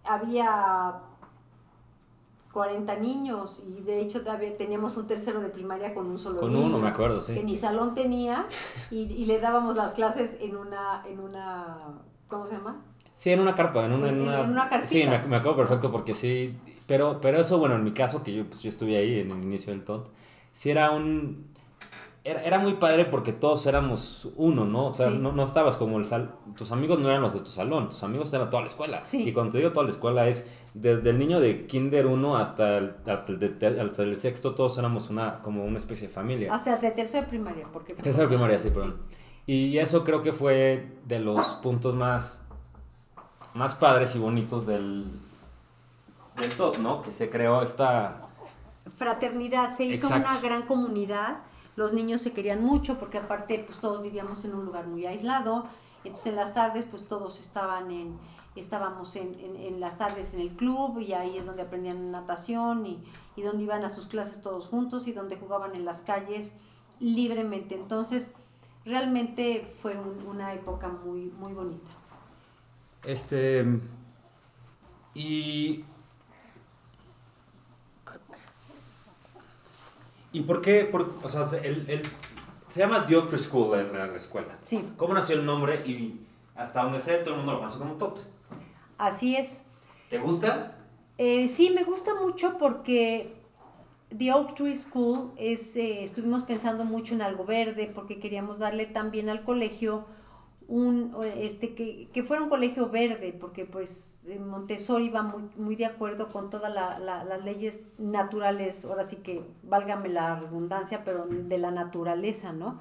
había 0.04 1.00
40 2.52 2.96
niños 2.96 3.62
y 3.66 3.82
de 3.82 4.00
hecho 4.00 4.20
todavía 4.22 4.56
teníamos 4.56 4.96
un 4.96 5.06
tercero 5.06 5.40
de 5.40 5.48
primaria 5.50 5.94
con 5.94 6.06
un 6.06 6.18
solo 6.18 6.40
Con 6.40 6.52
niño, 6.54 6.66
uno, 6.66 6.78
me 6.78 6.88
acuerdo, 6.88 7.18
Que 7.18 7.24
sí. 7.34 7.42
ni 7.44 7.56
salón 7.56 7.94
tenía 7.94 8.46
y, 8.90 9.00
y 9.02 9.26
le 9.26 9.38
dábamos 9.40 9.76
las 9.76 9.92
clases 9.92 10.38
en 10.40 10.56
una, 10.56 11.04
en 11.06 11.20
una, 11.20 11.76
¿cómo 12.28 12.46
se 12.46 12.54
llama? 12.54 12.82
Sí, 13.18 13.32
en 13.32 13.40
una 13.40 13.56
carpa, 13.56 13.84
en 13.84 13.90
una... 13.90 14.10
En 14.10 14.20
una, 14.20 14.42
en 14.42 14.50
una 14.50 14.86
sí, 14.86 15.04
me, 15.04 15.18
me 15.26 15.36
acuerdo 15.38 15.56
perfecto 15.56 15.90
porque 15.90 16.14
sí, 16.14 16.54
pero, 16.86 17.20
pero 17.20 17.40
eso, 17.40 17.58
bueno, 17.58 17.74
en 17.74 17.82
mi 17.82 17.90
caso, 17.90 18.22
que 18.22 18.32
yo, 18.32 18.46
pues, 18.46 18.62
yo 18.62 18.68
estuve 18.68 18.96
ahí 18.96 19.18
en 19.18 19.32
el 19.32 19.42
inicio 19.42 19.72
del 19.72 19.82
TOT, 19.82 20.08
sí 20.52 20.70
era 20.70 20.92
un... 20.92 21.48
Era, 22.22 22.44
era 22.44 22.58
muy 22.60 22.74
padre 22.74 23.06
porque 23.06 23.32
todos 23.32 23.66
éramos 23.66 24.28
uno, 24.36 24.66
¿no? 24.66 24.86
O 24.86 24.94
sea, 24.94 25.08
Sí. 25.10 25.18
no, 25.18 25.32
no 25.32 25.44
estabas 25.44 25.76
como 25.76 25.98
el 25.98 26.04
sal... 26.04 26.36
Tus 26.56 26.70
amigos 26.70 27.00
no 27.00 27.08
eran 27.08 27.20
los 27.22 27.34
de 27.34 27.40
tu 27.40 27.50
salón, 27.50 27.88
tus 27.90 28.04
amigos 28.04 28.32
eran 28.34 28.50
toda 28.50 28.62
la 28.62 28.68
escuela. 28.68 29.04
Sí. 29.04 29.28
Y 29.28 29.32
cuando 29.32 29.50
te 29.50 29.58
digo 29.58 29.72
toda 29.72 29.86
la 29.86 29.90
escuela 29.92 30.28
es 30.28 30.48
desde 30.74 31.10
el 31.10 31.18
niño 31.18 31.40
de 31.40 31.66
kinder 31.66 32.06
1 32.06 32.36
hasta 32.36 32.78
el, 32.78 32.92
hasta 33.04 33.32
el, 33.32 33.40
de 33.40 33.80
hasta 33.80 34.02
el 34.04 34.16
sexto, 34.16 34.54
todos 34.54 34.78
éramos 34.78 35.10
una, 35.10 35.40
como 35.42 35.64
una 35.64 35.78
especie 35.78 36.06
de 36.06 36.14
familia. 36.14 36.54
Hasta 36.54 36.76
de 36.76 36.90
tercero 36.92 37.24
de 37.24 37.30
primaria, 37.30 37.66
porque... 37.72 37.94
Tercera 37.94 38.28
de 38.28 38.28
primaria, 38.28 38.60
sí, 38.60 38.70
perdón. 38.70 38.96
Y 39.44 39.76
eso 39.78 40.04
creo 40.04 40.22
que 40.22 40.32
fue 40.32 40.98
de 41.06 41.18
los 41.20 41.54
puntos 41.54 41.94
más, 41.94 42.46
más 43.58 43.74
padres 43.74 44.14
y 44.14 44.18
bonitos 44.20 44.66
del, 44.66 45.04
del 46.40 46.52
TOT, 46.56 46.78
¿no? 46.78 47.02
Que 47.02 47.10
se 47.12 47.28
creó 47.28 47.60
esta... 47.62 48.20
fraternidad, 48.96 49.76
se 49.76 49.84
hizo 49.84 50.06
Exacto. 50.06 50.28
una 50.30 50.40
gran 50.40 50.62
comunidad, 50.62 51.38
los 51.76 51.92
niños 51.92 52.22
se 52.22 52.32
querían 52.32 52.64
mucho 52.64 52.98
porque 52.98 53.18
aparte 53.18 53.62
pues 53.66 53.78
todos 53.80 54.00
vivíamos 54.02 54.44
en 54.44 54.54
un 54.54 54.64
lugar 54.64 54.86
muy 54.86 55.06
aislado, 55.06 55.66
entonces 56.04 56.26
en 56.28 56.36
las 56.36 56.54
tardes 56.54 56.84
pues 56.90 57.06
todos 57.08 57.40
estaban 57.40 57.90
en, 57.90 58.16
estábamos 58.56 59.14
en, 59.16 59.34
en- 59.40 59.56
en 59.56 59.80
las 59.80 59.98
tardes 59.98 60.34
en 60.34 60.40
el 60.40 60.50
club 60.50 60.98
y 61.00 61.12
ahí 61.12 61.36
es 61.36 61.44
donde 61.46 61.62
aprendían 61.62 62.10
natación 62.12 62.86
y, 62.86 63.02
y 63.36 63.42
donde 63.42 63.64
iban 63.64 63.84
a 63.84 63.90
sus 63.90 64.06
clases 64.06 64.40
todos 64.40 64.68
juntos 64.68 65.06
y 65.08 65.12
donde 65.12 65.36
jugaban 65.36 65.74
en 65.74 65.84
las 65.84 66.00
calles 66.00 66.52
libremente, 67.00 67.74
entonces 67.74 68.32
realmente 68.84 69.72
fue 69.82 69.96
un- 69.98 70.26
una 70.28 70.54
época 70.54 70.88
muy, 70.88 71.32
muy 71.38 71.52
bonita. 71.52 71.90
Este... 73.04 73.64
Y... 75.14 75.84
¿Y 80.32 80.42
por 80.42 80.60
qué? 80.60 80.84
Por- 80.84 81.14
o 81.22 81.28
sea, 81.28 81.44
el, 81.62 81.88
el- 81.88 82.02
se 82.68 82.80
llama 82.80 83.06
The 83.06 83.16
Oak 83.16 83.28
Tree 83.28 83.38
School 83.38 83.78
en 83.80 83.92
la, 83.92 84.06
la 84.06 84.16
escuela. 84.16 84.56
Sí, 84.60 84.84
¿Cómo 84.96 85.14
nació 85.14 85.36
el 85.36 85.46
nombre? 85.46 85.82
Y 85.86 86.20
hasta 86.54 86.82
donde 86.82 86.98
sé, 87.00 87.18
todo 87.18 87.30
el 87.30 87.36
mundo 87.38 87.52
lo 87.52 87.58
conoce 87.60 87.78
como 87.78 87.94
TOT. 87.94 88.20
así 88.98 89.36
es. 89.36 89.64
¿Te 90.10 90.18
gusta? 90.18 90.76
Eh, 91.16 91.48
sí, 91.48 91.70
me 91.74 91.84
gusta 91.84 92.14
mucho 92.14 92.58
porque 92.58 93.34
The 94.16 94.32
Oak 94.32 94.54
Tree 94.54 94.76
School 94.76 95.32
es, 95.36 95.74
eh, 95.76 96.04
estuvimos 96.04 96.42
pensando 96.42 96.84
mucho 96.84 97.14
en 97.14 97.22
algo 97.22 97.44
verde 97.44 97.90
porque 97.92 98.20
queríamos 98.20 98.58
darle 98.58 98.86
también 98.86 99.28
al 99.28 99.44
colegio 99.44 100.06
un, 100.68 101.16
este, 101.38 101.74
que, 101.74 102.08
que 102.12 102.22
fuera 102.22 102.42
un 102.42 102.48
colegio 102.50 102.88
verde, 102.90 103.34
porque 103.38 103.64
pues 103.64 104.04
Montessori 104.38 105.08
va 105.08 105.22
muy, 105.22 105.42
muy 105.56 105.74
de 105.76 105.86
acuerdo 105.86 106.28
con 106.28 106.50
todas 106.50 106.72
la- 106.72 106.98
la- 106.98 107.24
las 107.24 107.42
leyes 107.44 107.84
naturales, 107.98 108.84
ahora 108.84 109.02
sí 109.04 109.16
que 109.16 109.42
válgame 109.62 110.10
la 110.10 110.38
redundancia, 110.38 111.02
pero 111.04 111.26
de 111.26 111.56
la 111.58 111.70
naturaleza, 111.70 112.52
¿no? 112.52 112.80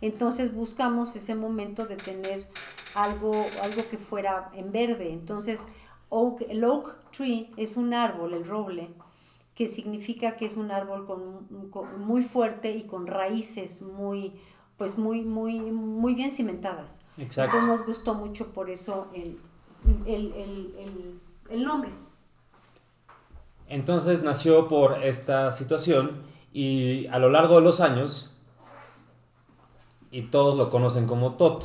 Entonces 0.00 0.52
buscamos 0.54 1.14
ese 1.16 1.34
momento 1.36 1.86
de 1.86 1.96
tener 1.96 2.46
algo, 2.94 3.32
algo 3.62 3.82
que 3.90 3.98
fuera 3.98 4.50
en 4.54 4.72
verde. 4.72 5.12
Entonces, 5.12 5.60
oak, 6.08 6.42
el 6.48 6.64
oak 6.64 6.96
tree 7.12 7.50
es 7.56 7.76
un 7.76 7.94
árbol, 7.94 8.34
el 8.34 8.44
roble, 8.46 8.88
que 9.54 9.68
significa 9.68 10.36
que 10.36 10.46
es 10.46 10.56
un 10.56 10.70
árbol 10.70 11.04
con- 11.06 11.46
muy 12.04 12.22
fuerte 12.22 12.70
y 12.76 12.84
con 12.84 13.06
raíces 13.06 13.82
muy, 13.82 14.34
pues 14.78 14.96
muy, 14.96 15.22
muy, 15.22 15.60
muy 15.60 16.14
bien 16.14 16.30
cimentadas. 16.30 17.00
Exacto. 17.18 17.56
Entonces 17.56 17.78
nos 17.78 17.86
gustó 17.86 18.14
mucho 18.14 18.52
por 18.52 18.70
eso 18.70 19.08
el, 19.12 19.38
el, 20.06 20.32
el, 20.32 20.74
el, 20.78 21.20
el 21.50 21.64
nombre. 21.64 21.90
Entonces 23.66 24.22
nació 24.22 24.68
por 24.68 25.02
esta 25.04 25.52
situación 25.52 26.22
y 26.52 27.06
a 27.08 27.18
lo 27.18 27.28
largo 27.28 27.56
de 27.56 27.62
los 27.62 27.80
años, 27.82 28.34
y 30.10 30.22
todos 30.22 30.56
lo 30.56 30.70
conocen 30.70 31.06
como 31.06 31.34
TOT. 31.34 31.64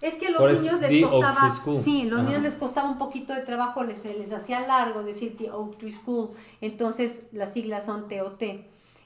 Es 0.00 0.14
que 0.14 0.28
a 0.28 0.30
los 0.30 0.40
Por 0.40 0.52
niños 0.52 0.80
les 0.80 1.06
costaba, 1.06 1.50
sí, 1.78 2.04
los 2.04 2.20
Ajá. 2.20 2.28
niños 2.28 2.42
les 2.42 2.54
costaba 2.54 2.88
un 2.88 2.98
poquito 2.98 3.34
de 3.34 3.42
trabajo, 3.42 3.84
les, 3.84 4.04
les 4.04 4.32
hacía 4.32 4.66
largo 4.66 5.02
decir 5.02 5.36
The 5.36 5.50
Oak 5.50 5.78
Tree 5.78 5.92
School, 5.92 6.30
entonces 6.60 7.24
las 7.32 7.52
siglas 7.52 7.86
son 7.86 8.08
TOT, 8.08 8.42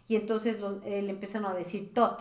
y 0.08 0.16
entonces 0.16 0.60
los, 0.60 0.76
eh, 0.84 1.02
le 1.02 1.10
empezaron 1.10 1.50
a 1.50 1.54
decir 1.54 1.92
TOT, 1.94 2.20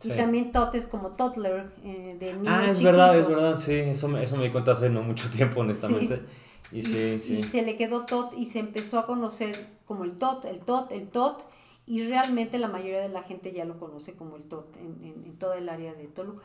Sí. 0.00 0.10
y 0.12 0.16
también 0.16 0.52
TOT 0.52 0.74
es 0.76 0.86
como 0.86 1.10
toddler, 1.16 1.72
eh, 1.84 2.16
de 2.20 2.32
niños 2.34 2.46
Ah, 2.46 2.70
es 2.70 2.82
verdad, 2.82 3.18
es 3.18 3.26
verdad, 3.26 3.56
sí, 3.58 3.74
eso 3.74 4.06
me, 4.08 4.22
eso 4.22 4.36
me 4.36 4.44
di 4.44 4.50
cuenta 4.50 4.72
hace 4.72 4.90
no 4.90 5.02
mucho 5.02 5.28
tiempo, 5.30 5.60
honestamente. 5.60 6.22
Y 6.70 6.78
Y, 6.78 6.82
sí, 6.82 7.20
y 7.38 7.42
se 7.42 7.62
le 7.62 7.76
quedó 7.76 8.04
TOT 8.04 8.34
y 8.36 8.46
se 8.46 8.58
empezó 8.60 8.98
a 8.98 9.06
conocer 9.06 9.56
como 9.86 10.04
el 10.04 10.12
TOT, 10.18 10.44
el 10.44 10.60
TOT, 10.60 10.92
el 10.92 11.08
TOT, 11.08 11.42
y 11.86 12.06
realmente 12.06 12.58
la 12.58 12.68
mayoría 12.68 13.00
de 13.00 13.08
la 13.08 13.22
gente 13.22 13.52
ya 13.52 13.64
lo 13.64 13.78
conoce 13.80 14.12
como 14.14 14.36
el 14.36 14.42
TOT 14.42 14.76
en, 14.76 15.02
en, 15.02 15.24
en 15.24 15.38
toda 15.38 15.56
el 15.56 15.68
área 15.68 15.94
de 15.94 16.04
Toluca. 16.04 16.44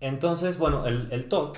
Entonces, 0.00 0.58
bueno, 0.58 0.86
el, 0.86 1.08
el 1.10 1.28
TOT, 1.28 1.56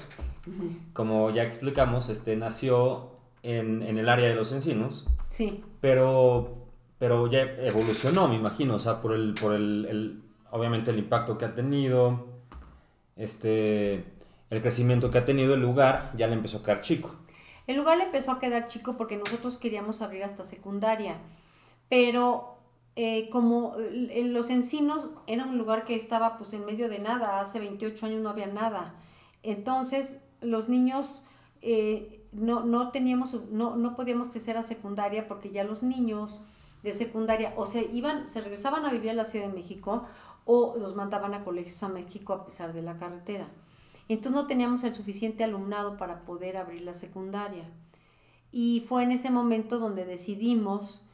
como 0.92 1.30
ya 1.30 1.42
explicamos, 1.42 2.08
este, 2.08 2.36
nació 2.36 3.10
en, 3.42 3.82
en 3.82 3.98
el 3.98 4.08
área 4.08 4.28
de 4.28 4.34
los 4.36 4.52
encinos, 4.52 5.06
Sí, 5.30 5.62
pero, 5.80 6.66
pero 6.98 7.26
ya 7.26 7.42
evolucionó, 7.42 8.28
me 8.28 8.36
imagino, 8.36 8.76
o 8.76 8.78
sea, 8.78 9.02
por 9.02 9.12
el, 9.12 9.34
por 9.34 9.54
el, 9.54 9.86
el- 9.90 10.22
obviamente 10.50 10.90
el 10.90 10.98
impacto 10.98 11.38
que 11.38 11.44
ha 11.44 11.54
tenido, 11.54 12.26
este, 13.16 14.04
el 14.50 14.60
crecimiento 14.62 15.10
que 15.10 15.18
ha 15.18 15.24
tenido 15.24 15.54
el 15.54 15.60
lugar, 15.60 16.12
ya 16.16 16.26
le 16.26 16.34
empezó 16.34 16.58
a 16.58 16.62
quedar 16.62 16.80
chico. 16.80 17.14
El 17.66 17.76
lugar 17.76 17.98
le 17.98 18.04
empezó 18.04 18.32
a 18.32 18.40
quedar 18.40 18.66
chico 18.66 18.96
porque 18.96 19.16
nosotros 19.16 19.58
queríamos 19.58 20.00
abrir 20.00 20.24
hasta 20.24 20.44
secundaria, 20.44 21.18
pero 21.88 22.58
eh, 22.96 23.28
como 23.30 23.76
eh, 23.78 24.24
los 24.24 24.50
encinos 24.50 25.10
era 25.26 25.44
un 25.44 25.58
lugar 25.58 25.84
que 25.84 25.94
estaba 25.94 26.38
pues 26.38 26.52
en 26.54 26.64
medio 26.64 26.88
de 26.88 26.98
nada, 26.98 27.40
hace 27.40 27.60
28 27.60 28.06
años 28.06 28.22
no 28.22 28.30
había 28.30 28.46
nada. 28.46 28.94
Entonces 29.42 30.20
los 30.40 30.68
niños 30.68 31.22
eh, 31.60 32.26
no, 32.32 32.64
no 32.64 32.90
teníamos, 32.90 33.34
no, 33.50 33.76
no 33.76 33.96
podíamos 33.96 34.28
crecer 34.28 34.56
a 34.56 34.62
secundaria 34.62 35.28
porque 35.28 35.50
ya 35.50 35.64
los 35.64 35.82
niños 35.82 36.42
de 36.82 36.92
secundaria 36.92 37.52
o 37.56 37.66
se 37.66 37.88
iban, 37.92 38.28
se 38.28 38.40
regresaban 38.40 38.84
a 38.84 38.92
vivir 38.92 39.10
a 39.10 39.14
la 39.14 39.24
Ciudad 39.24 39.46
de 39.46 39.54
México 39.54 40.06
o 40.50 40.76
los 40.78 40.96
mandaban 40.96 41.34
a 41.34 41.44
colegios 41.44 41.82
a 41.82 41.90
México 41.90 42.32
a 42.32 42.46
pesar 42.46 42.72
de 42.72 42.80
la 42.80 42.96
carretera. 42.96 43.48
Entonces 44.08 44.32
no 44.32 44.46
teníamos 44.46 44.82
el 44.82 44.94
suficiente 44.94 45.44
alumnado 45.44 45.98
para 45.98 46.20
poder 46.20 46.56
abrir 46.56 46.80
la 46.80 46.94
secundaria. 46.94 47.64
Y 48.50 48.82
fue 48.88 49.02
en 49.02 49.12
ese 49.12 49.28
momento 49.30 49.78
donde 49.78 50.06
decidimos, 50.06 51.04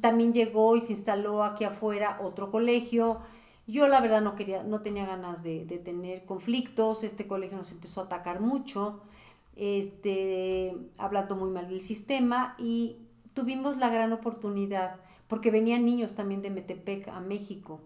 también 0.00 0.32
llegó 0.32 0.74
y 0.74 0.80
se 0.80 0.92
instaló 0.92 1.44
aquí 1.44 1.64
afuera 1.64 2.18
otro 2.22 2.50
colegio. 2.50 3.18
Yo 3.66 3.88
la 3.88 4.00
verdad 4.00 4.22
no 4.22 4.36
quería, 4.36 4.62
no 4.62 4.80
tenía 4.80 5.04
ganas 5.04 5.42
de, 5.42 5.66
de 5.66 5.76
tener 5.76 6.24
conflictos, 6.24 7.04
este 7.04 7.26
colegio 7.26 7.58
nos 7.58 7.70
empezó 7.72 8.00
a 8.00 8.04
atacar 8.04 8.40
mucho, 8.40 9.02
este, 9.54 10.74
hablando 10.96 11.36
muy 11.36 11.50
mal 11.50 11.68
del 11.68 11.82
sistema 11.82 12.54
y 12.58 12.96
tuvimos 13.34 13.76
la 13.76 13.90
gran 13.90 14.14
oportunidad, 14.14 14.96
porque 15.28 15.50
venían 15.50 15.84
niños 15.84 16.14
también 16.14 16.40
de 16.40 16.48
Metepec 16.48 17.08
a 17.08 17.20
México, 17.20 17.82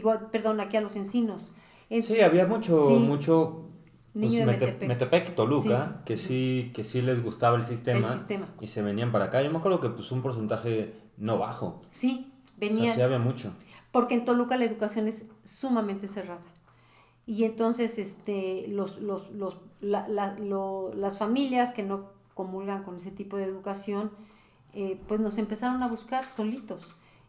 digo, 0.00 0.30
perdón, 0.30 0.60
aquí 0.60 0.76
a 0.76 0.80
los 0.80 0.96
encinos. 0.96 1.52
sí, 2.00 2.20
había 2.20 2.46
mucho, 2.46 2.76
mucho 3.00 3.68
pues, 4.12 4.32
Metepec. 4.80 5.34
Toluca, 5.34 6.02
que 6.04 6.16
sí, 6.16 6.72
que 6.74 6.84
sí 6.84 7.02
les 7.02 7.22
gustaba 7.22 7.56
el 7.56 7.62
sistema, 7.62 8.26
y 8.60 8.66
se 8.66 8.82
venían 8.82 9.12
para 9.12 9.26
acá. 9.26 9.42
Yo 9.42 9.50
me 9.50 9.58
acuerdo 9.58 9.80
que 9.80 9.90
pues 9.90 10.10
un 10.10 10.22
porcentaje 10.22 10.94
no 11.16 11.38
bajo. 11.38 11.80
Sí, 11.90 12.32
venían. 12.56 12.94
sí 12.94 13.00
había 13.00 13.18
mucho. 13.18 13.52
Porque 13.92 14.14
en 14.14 14.24
Toluca 14.24 14.56
la 14.56 14.64
educación 14.64 15.08
es 15.08 15.30
sumamente 15.44 16.08
cerrada. 16.08 16.42
Y 17.26 17.44
entonces 17.44 17.98
este, 17.98 18.66
los, 18.68 18.98
los, 19.00 19.30
los, 19.32 19.56
las 19.80 21.18
familias 21.18 21.72
que 21.72 21.82
no 21.82 22.10
comulgan 22.34 22.84
con 22.84 22.96
ese 22.96 23.10
tipo 23.10 23.36
de 23.36 23.44
educación, 23.44 24.10
eh, 24.72 24.98
pues 25.06 25.20
nos 25.20 25.38
empezaron 25.38 25.82
a 25.82 25.88
buscar 25.88 26.24
solitos. 26.24 26.86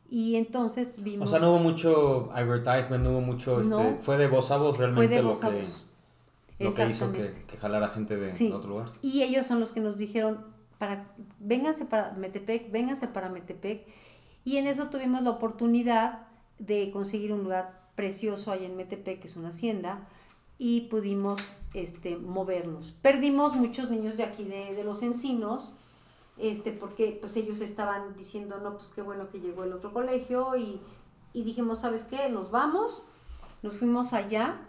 Y 0.10 0.36
entonces 0.36 0.94
vimos... 0.98 1.28
O 1.28 1.32
sea, 1.32 1.40
no 1.40 1.52
hubo 1.52 1.60
mucho 1.60 2.30
advertisement, 2.34 3.04
no 3.04 3.12
hubo 3.12 3.22
mucho... 3.22 3.62
Este, 3.62 3.98
fue 4.02 4.18
de 4.18 4.28
voz 4.28 4.50
a 4.52 4.58
voz 4.58 4.78
realmente 4.78 5.22
lo, 5.22 5.40
que, 5.40 5.64
lo 6.60 6.74
que 6.74 6.90
hizo 6.90 7.12
que, 7.12 7.32
que 7.48 7.58
jalara 7.58 7.90
gente 7.90 8.18
de, 8.18 8.54
otro 8.54 8.70
lugar. 8.70 8.90
Y 9.02 9.22
ellos 9.22 9.46
son 9.46 9.60
los 9.60 9.72
que 9.72 9.82
nos 9.82 9.98
dijeron, 9.98 10.46
para, 10.80 11.14
vénganse 11.40 11.86
para 11.86 12.14
Metepec, 12.14 12.72
vénganse 12.72 13.08
para 13.08 13.30
Metepec. 13.30 13.86
Y 14.44 14.58
en 14.58 14.68
eso 14.68 14.90
tuvimos 14.90 15.22
la 15.22 15.30
oportunidad 15.30 16.28
de 16.58 16.90
conseguir 16.92 17.32
un 17.32 17.44
lugar 17.44 17.80
precioso 17.96 18.52
ahí 18.52 18.66
en 18.66 18.76
Metepec, 18.78 19.20
que 19.20 19.28
es 19.28 19.36
una 19.36 19.50
hacienda, 19.50 20.08
y 20.58 20.82
pudimos 20.82 21.40
este, 21.74 22.18
movernos. 22.18 22.96
Perdimos 23.02 23.56
muchos 23.56 23.92
niños 23.92 24.18
de 24.18 24.24
aquí, 24.24 24.44
de, 24.44 24.74
de 24.74 24.84
los 24.84 25.04
encinos, 25.04 25.74
este, 26.40 26.72
porque 26.72 27.18
pues 27.20 27.36
ellos 27.36 27.62
estaban 27.62 28.16
diciendo, 28.16 28.60
no, 28.64 28.78
pues 28.78 28.90
qué 28.90 29.02
bueno 29.02 29.30
que 29.30 29.40
llegó 29.40 29.64
el 29.64 29.74
otro 29.74 29.94
colegio 29.94 30.56
y, 30.56 30.80
y 31.34 31.44
dijimos, 31.44 31.80
¿sabes 31.80 32.06
qué? 32.06 32.30
Nos 32.30 32.52
vamos, 32.52 33.06
nos 33.62 33.76
fuimos 33.76 34.14
allá 34.14 34.62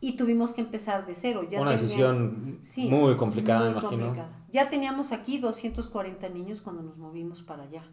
y 0.00 0.16
tuvimos 0.16 0.52
que 0.52 0.60
empezar 0.60 1.06
de 1.06 1.14
cero. 1.14 1.46
Ya 1.48 1.60
Una 1.60 1.70
decisión 1.70 2.60
muy 2.76 3.16
complicada, 3.16 3.70
me 3.70 3.78
imagino. 3.78 4.14
Ya 4.52 4.68
teníamos 4.68 5.12
aquí 5.12 5.38
240 5.38 6.28
niños 6.28 6.60
cuando 6.60 6.82
nos 6.82 6.98
movimos 6.98 7.42
para 7.42 7.62
allá. 7.62 7.84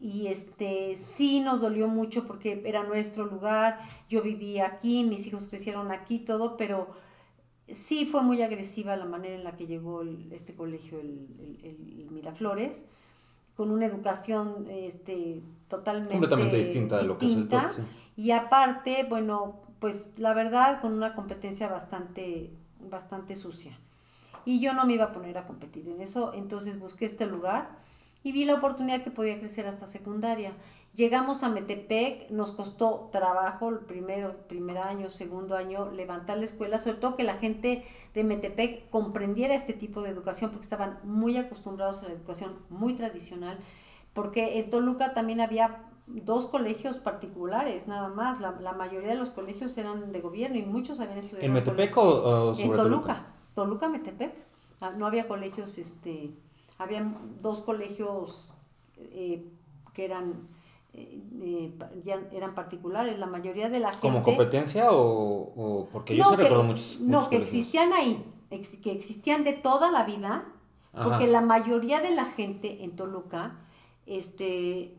Y 0.00 0.28
este 0.28 0.96
sí 0.96 1.40
nos 1.40 1.60
dolió 1.60 1.88
mucho 1.88 2.26
porque 2.26 2.62
era 2.64 2.84
nuestro 2.84 3.24
lugar, 3.24 3.80
yo 4.08 4.22
vivía 4.22 4.66
aquí, 4.66 5.02
mis 5.02 5.26
hijos 5.26 5.48
crecieron 5.48 5.90
aquí, 5.90 6.20
todo, 6.20 6.56
pero 6.56 6.88
sí 7.72 8.06
fue 8.06 8.22
muy 8.22 8.42
agresiva 8.42 8.96
la 8.96 9.04
manera 9.04 9.34
en 9.34 9.44
la 9.44 9.56
que 9.56 9.66
llegó 9.66 10.02
este 10.30 10.54
colegio, 10.54 11.00
el, 11.00 12.08
Miraflores, 12.10 12.84
con 13.56 13.70
una 13.70 13.86
educación 13.86 14.66
este, 14.70 15.42
totalmente 15.68 16.12
completamente 16.12 16.56
distinta 16.56 16.98
de 16.98 17.06
lo 17.06 17.18
que 17.18 17.26
es 17.26 17.34
el 17.34 17.48
TOC, 17.48 17.78
Y 18.16 18.30
aparte, 18.30 19.06
bueno, 19.08 19.60
pues 19.78 20.12
la 20.16 20.34
verdad, 20.34 20.80
con 20.80 20.92
una 20.92 21.14
competencia 21.14 21.68
bastante, 21.68 22.50
bastante 22.90 23.34
sucia. 23.34 23.78
Y 24.44 24.60
yo 24.60 24.72
no 24.72 24.86
me 24.86 24.94
iba 24.94 25.06
a 25.06 25.12
poner 25.12 25.38
a 25.38 25.46
competir 25.46 25.88
en 25.88 26.00
eso, 26.00 26.32
entonces 26.34 26.78
busqué 26.78 27.04
este 27.04 27.26
lugar 27.26 27.78
y 28.22 28.32
vi 28.32 28.44
la 28.44 28.54
oportunidad 28.54 29.02
que 29.02 29.10
podía 29.10 29.38
crecer 29.38 29.66
hasta 29.66 29.86
secundaria. 29.86 30.52
Llegamos 30.98 31.44
a 31.44 31.48
Metepec, 31.48 32.28
nos 32.30 32.50
costó 32.50 33.08
trabajo 33.12 33.68
el 33.68 33.78
primero, 33.78 34.34
primer 34.48 34.78
año, 34.78 35.10
segundo 35.10 35.56
año, 35.56 35.92
levantar 35.92 36.38
la 36.38 36.44
escuela, 36.44 36.80
sobre 36.80 36.96
todo 36.96 37.14
que 37.14 37.22
la 37.22 37.34
gente 37.34 37.86
de 38.14 38.24
Metepec 38.24 38.90
comprendiera 38.90 39.54
este 39.54 39.74
tipo 39.74 40.02
de 40.02 40.10
educación, 40.10 40.50
porque 40.50 40.64
estaban 40.64 40.98
muy 41.04 41.36
acostumbrados 41.36 42.02
a 42.02 42.08
la 42.08 42.14
educación 42.14 42.56
muy 42.68 42.94
tradicional, 42.94 43.60
porque 44.12 44.58
en 44.58 44.70
Toluca 44.70 45.14
también 45.14 45.40
había 45.40 45.84
dos 46.08 46.46
colegios 46.46 46.96
particulares, 46.96 47.86
nada 47.86 48.08
más, 48.08 48.40
la, 48.40 48.72
mayoría 48.72 49.10
de 49.10 49.18
los 49.18 49.30
colegios 49.30 49.78
eran 49.78 50.10
de 50.10 50.20
gobierno 50.20 50.58
y 50.58 50.62
muchos 50.62 50.98
habían 50.98 51.18
estudiado. 51.18 51.46
¿En 51.46 51.52
Metepec 51.52 51.96
o, 51.96 52.56
sobre 52.56 52.70
En 52.70 52.72
Toluca, 52.72 53.26
Toluca, 53.54 53.88
Metepec, 53.88 54.34
ah, 54.80 54.90
no 54.90 55.06
había 55.06 55.28
colegios, 55.28 55.78
este, 55.78 56.32
había 56.76 57.06
dos 57.40 57.60
colegios 57.60 58.50
eh, 58.96 59.44
que 59.94 60.04
eran 60.04 60.57
eh, 60.94 61.72
ya 62.04 62.20
eran 62.32 62.54
particulares, 62.54 63.18
la 63.18 63.26
mayoría 63.26 63.68
de 63.68 63.80
la 63.80 63.90
gente... 63.90 64.00
¿Como 64.00 64.22
competencia 64.22 64.88
o, 64.90 65.88
porque 65.92 66.16
yo 66.16 66.24
no, 66.24 66.30
se 66.30 66.36
recuerdo 66.36 66.64
muchos, 66.64 67.00
No, 67.00 67.28
que 67.28 67.36
existían 67.36 67.92
ahí, 67.92 68.24
que 68.82 68.92
existían 68.92 69.44
de 69.44 69.52
toda 69.52 69.90
la 69.90 70.04
vida, 70.04 70.46
porque 70.92 71.26
la 71.26 71.40
mayoría 71.40 72.00
de 72.00 72.10
la 72.10 72.24
gente 72.24 72.82
en 72.82 72.96
Toluca 72.96 73.56
este, 74.06 74.96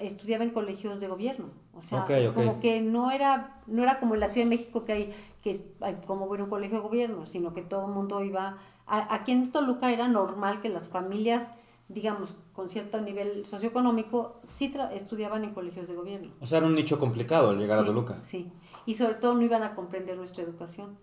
estudiaba 0.00 0.44
en 0.44 0.50
colegios 0.50 1.00
de 1.00 1.08
gobierno. 1.08 1.46
O 1.72 1.82
sea, 1.82 2.04
como 2.34 2.60
que 2.60 2.80
no 2.80 3.10
era, 3.10 3.60
no 3.66 3.82
era 3.82 3.98
como 3.98 4.14
en 4.14 4.20
la 4.20 4.28
Ciudad 4.28 4.46
de 4.46 4.56
México 4.56 4.84
que 4.84 4.92
hay, 4.92 5.14
que 5.42 5.58
hay 5.80 5.96
como 6.06 6.26
bueno 6.26 6.44
un 6.44 6.50
colegio 6.50 6.78
de 6.78 6.82
gobierno, 6.82 7.26
sino 7.26 7.54
que 7.54 7.62
todo 7.62 7.86
el 7.86 7.92
mundo 7.92 8.22
iba... 8.22 8.58
aquí 8.86 9.32
en 9.32 9.50
Toluca 9.50 9.90
era 9.90 10.08
normal 10.08 10.60
que 10.60 10.68
las 10.68 10.88
familias 10.88 11.52
digamos, 11.88 12.34
con 12.52 12.68
cierto 12.68 13.00
nivel 13.00 13.44
socioeconómico, 13.46 14.40
sí 14.42 14.72
estudiaban 14.92 15.44
en 15.44 15.52
colegios 15.52 15.88
de 15.88 15.94
gobierno. 15.94 16.32
O 16.40 16.46
sea, 16.46 16.58
era 16.58 16.66
un 16.66 16.74
nicho 16.74 16.98
complicado 16.98 17.50
al 17.50 17.58
llegar 17.58 17.78
a 17.78 17.84
Toluca. 17.84 18.22
Sí, 18.22 18.50
y 18.86 18.94
sobre 18.94 19.14
todo 19.14 19.34
no 19.34 19.42
iban 19.42 19.62
a 19.62 19.74
comprender 19.74 20.16
nuestra 20.16 20.42
educación. 20.42 20.98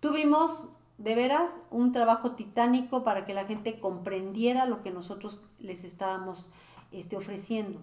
Tuvimos, 0.00 0.68
de 0.98 1.14
veras, 1.14 1.50
un 1.70 1.92
trabajo 1.92 2.32
titánico 2.32 3.04
para 3.04 3.24
que 3.24 3.34
la 3.34 3.46
gente 3.46 3.78
comprendiera 3.78 4.66
lo 4.66 4.82
que 4.82 4.90
nosotros 4.90 5.40
les 5.58 5.84
estábamos 5.84 6.50
este, 6.90 7.16
ofreciendo. 7.16 7.80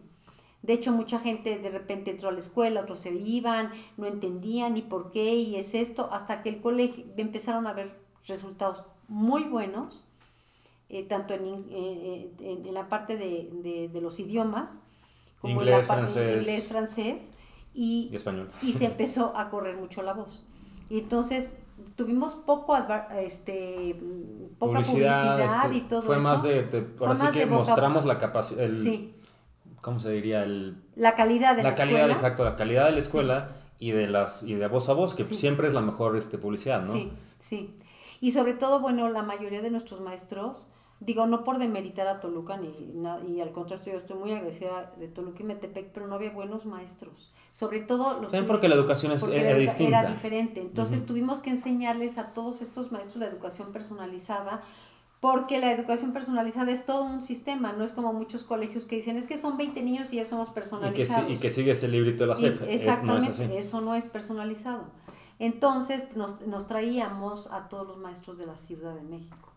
De 0.61 0.73
hecho, 0.73 0.91
mucha 0.91 1.19
gente 1.19 1.59
de 1.59 1.69
repente 1.69 2.11
entró 2.11 2.29
a 2.29 2.31
la 2.31 2.39
escuela, 2.39 2.81
otros 2.81 2.99
se 2.99 3.13
iban, 3.13 3.71
no 3.97 4.07
entendían 4.07 4.73
ni 4.73 4.81
por 4.81 5.11
qué 5.11 5.35
y 5.35 5.55
es 5.57 5.75
esto, 5.75 6.09
hasta 6.11 6.41
que 6.41 6.49
el 6.49 6.59
colegio 6.59 7.05
empezaron 7.17 7.67
a 7.67 7.73
ver 7.73 8.03
resultados 8.25 8.83
muy 9.07 9.43
buenos 9.43 10.04
eh, 10.89 11.03
tanto 11.03 11.33
en, 11.33 11.65
eh, 11.71 12.31
en, 12.39 12.73
la 12.73 12.89
parte 12.89 13.17
de, 13.17 13.89
de, 13.91 14.01
los 14.01 14.19
idiomas, 14.19 14.79
como 15.41 15.61
inglés, 15.61 15.73
en 15.73 15.81
la 15.81 15.87
parte 15.87 16.01
francés, 16.01 16.37
inglés, 16.37 16.67
francés 16.67 17.33
y, 17.73 18.09
español. 18.13 18.49
Y 18.61 18.73
se 18.73 18.85
empezó 18.85 19.35
a 19.35 19.49
correr 19.49 19.77
mucho 19.77 20.01
la 20.03 20.13
voz. 20.13 20.45
Y 20.89 20.99
entonces 20.99 21.57
tuvimos 21.95 22.33
poco 22.33 22.77
este 23.17 23.99
poca 24.59 24.81
publicidad, 24.81 25.39
este, 25.41 25.77
y 25.77 25.81
todo 25.81 26.01
fue 26.01 26.19
más 26.19 26.43
de, 26.43 26.61
por 26.63 27.09
así 27.09 27.27
que 27.31 27.45
mostramos 27.45 28.05
la 28.05 28.17
capacidad 28.17 28.69
sí. 28.73 29.13
cómo 29.81 29.99
se 29.99 30.11
diría 30.11 30.43
el 30.43 30.77
la 30.95 31.15
calidad 31.15 31.55
de 31.55 31.63
la, 31.63 31.71
la 31.71 31.75
calidad 31.75 32.09
exacto 32.09 32.45
la 32.45 32.55
calidad 32.55 32.85
de 32.85 32.91
la 32.91 32.99
escuela 32.99 33.57
y 33.77 33.91
de 33.91 34.07
las 34.07 34.43
y 34.43 34.53
de 34.53 34.67
voz 34.67 34.87
a 34.87 34.93
voz 34.93 35.15
que 35.15 35.25
siempre 35.25 35.67
es 35.67 35.73
la 35.73 35.81
mejor 35.81 36.15
este 36.15 36.37
publicidad 36.37 36.83
no 36.83 36.93
sí 36.93 37.11
sí. 37.39 37.77
Y 38.21 38.31
sobre 38.31 38.53
todo 38.53 38.79
bueno 38.79 39.09
la 39.09 39.21
mayoría 39.21 39.61
de 39.61 39.69
nuestros 39.69 39.99
maestros 39.99 40.65
Digo, 41.01 41.25
no 41.27 41.43
por 41.43 41.59
demeritar 41.59 42.07
a 42.07 42.21
Toluca, 42.21 42.57
ni 42.57 42.69
y 43.27 43.41
al 43.41 43.51
contrario, 43.51 43.93
yo 43.93 43.97
estoy 43.97 44.17
muy 44.17 44.31
agradecida 44.31 44.93
de 44.97 45.07
Toluca 45.07 45.43
y 45.43 45.45
Metepec, 45.45 45.91
pero 45.91 46.07
no 46.07 46.15
había 46.15 46.31
buenos 46.31 46.65
maestros. 46.65 47.33
Sobre 47.51 47.81
todo 47.81 48.13
los... 48.21 48.31
También 48.31 48.45
porque 48.47 48.69
la 48.69 48.75
educación 48.75 49.11
es, 49.11 49.23
era, 49.23 49.57
distinta. 49.57 50.01
Era 50.01 50.11
diferente. 50.11 50.61
Entonces 50.61 51.05
tuvimos 51.05 51.39
que 51.39 51.49
enseñarles 51.49 52.17
a 52.17 52.33
todos 52.33 52.61
estos 52.61 52.91
maestros 52.91 53.17
la 53.17 53.27
educación 53.27 53.73
personalizada, 53.73 54.63
porque 55.19 55.59
la 55.59 55.71
educación 55.71 56.13
personalizada 56.13 56.71
es 56.71 56.85
todo 56.85 57.03
un 57.03 57.23
sistema, 57.23 57.73
no 57.73 57.83
es 57.83 57.91
como 57.91 58.13
muchos 58.13 58.43
colegios 58.43 58.85
que 58.85 58.95
dicen, 58.95 59.17
es 59.17 59.27
que 59.27 59.37
son 59.37 59.57
20 59.57 59.81
niños 59.83 60.13
y 60.13 60.17
ya 60.17 60.25
somos 60.25 60.49
personalizados. 60.49 61.29
Y 61.29 61.37
que, 61.37 61.49
sigue 61.49 61.71
ese 61.71 61.87
librito 61.87 62.23
de 62.23 62.27
la 62.27 62.35
SEP. 62.35 62.61
Exactamente, 62.69 63.57
eso 63.57 63.81
no 63.81 63.95
es 63.95 64.05
personalizado. 64.05 64.85
Entonces 65.39 66.15
nos, 66.15 66.41
nos 66.41 66.67
traíamos 66.67 67.47
a 67.51 67.67
todos 67.67 67.87
los 67.87 67.97
maestros 67.97 68.37
de 68.37 68.45
la 68.45 68.55
Ciudad 68.55 68.93
de 68.95 69.01
México. 69.01 69.54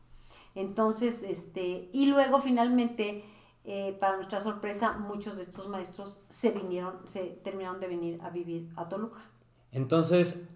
Entonces, 0.54 1.22
este, 1.22 1.88
y 1.92 2.06
luego 2.06 2.40
finalmente, 2.40 3.24
eh, 3.64 3.96
para 4.00 4.16
nuestra 4.16 4.40
sorpresa, 4.40 4.94
muchos 4.98 5.36
de 5.36 5.42
estos 5.42 5.68
maestros 5.68 6.18
se 6.28 6.50
vinieron, 6.50 6.94
se 7.06 7.20
terminaron 7.44 7.80
de 7.80 7.88
venir 7.88 8.20
a 8.22 8.30
vivir 8.30 8.68
a 8.76 8.88
Toluca. 8.88 9.20
Entonces, 9.72 10.48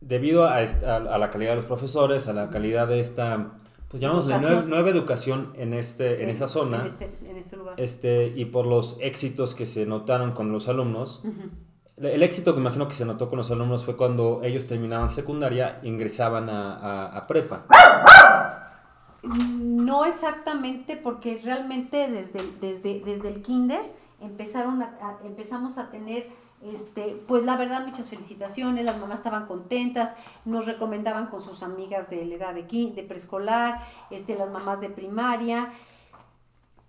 debido 0.00 0.44
a, 0.44 0.56
a, 0.56 1.18
la 1.18 1.30
calidad 1.30 1.50
de 1.50 1.56
los 1.56 1.66
profesores, 1.66 2.28
a 2.28 2.32
la 2.32 2.50
calidad 2.50 2.88
de 2.88 3.00
esta, 3.00 3.58
pues 3.88 4.00
llamémosle 4.00 4.38
nueva, 4.40 4.62
nueva, 4.62 4.90
educación 4.90 5.52
en, 5.56 5.74
este, 5.74 6.22
en, 6.22 6.30
esa 6.30 6.48
zona, 6.48 6.80
en 6.80 6.86
este, 6.86 7.10
en 7.28 7.36
este, 7.36 7.56
lugar. 7.56 7.74
Este, 7.76 8.32
y 8.34 8.46
por 8.46 8.66
los 8.66 8.96
éxitos 9.00 9.54
que 9.54 9.66
se 9.66 9.84
notaron 9.84 10.32
con 10.32 10.52
los 10.52 10.68
alumnos, 10.68 11.22
el 11.96 12.22
éxito 12.22 12.54
que 12.54 12.60
imagino 12.60 12.88
que 12.88 12.94
se 12.94 13.04
notó 13.04 13.28
con 13.28 13.36
los 13.36 13.50
alumnos 13.50 13.84
fue 13.84 13.96
cuando 13.96 14.40
ellos 14.42 14.64
terminaban 14.66 15.10
secundaria, 15.10 15.80
ingresaban 15.82 16.48
a, 16.48 16.76
a, 16.76 17.18
a 17.18 17.26
prepa. 17.26 17.66
No 19.22 20.04
exactamente 20.04 20.96
porque 20.96 21.40
realmente 21.44 22.10
desde, 22.10 22.40
desde, 22.60 23.00
desde 23.00 23.28
el 23.28 23.42
kinder 23.42 23.82
empezaron 24.20 24.82
a, 24.82 25.18
empezamos 25.24 25.78
a 25.78 25.90
tener 25.90 26.28
este, 26.62 27.22
pues 27.26 27.44
la 27.44 27.56
verdad 27.56 27.86
muchas 27.86 28.08
felicitaciones, 28.08 28.84
las 28.84 28.98
mamás 28.98 29.18
estaban 29.18 29.46
contentas, 29.46 30.14
nos 30.44 30.66
recomendaban 30.66 31.26
con 31.28 31.42
sus 31.42 31.62
amigas 31.62 32.10
de 32.10 32.24
la 32.26 32.34
edad 32.34 32.54
de, 32.54 33.04
preescolar, 33.08 33.80
este, 34.10 34.36
las 34.36 34.50
mamás 34.50 34.80
de 34.80 34.90
primaria. 34.90 35.72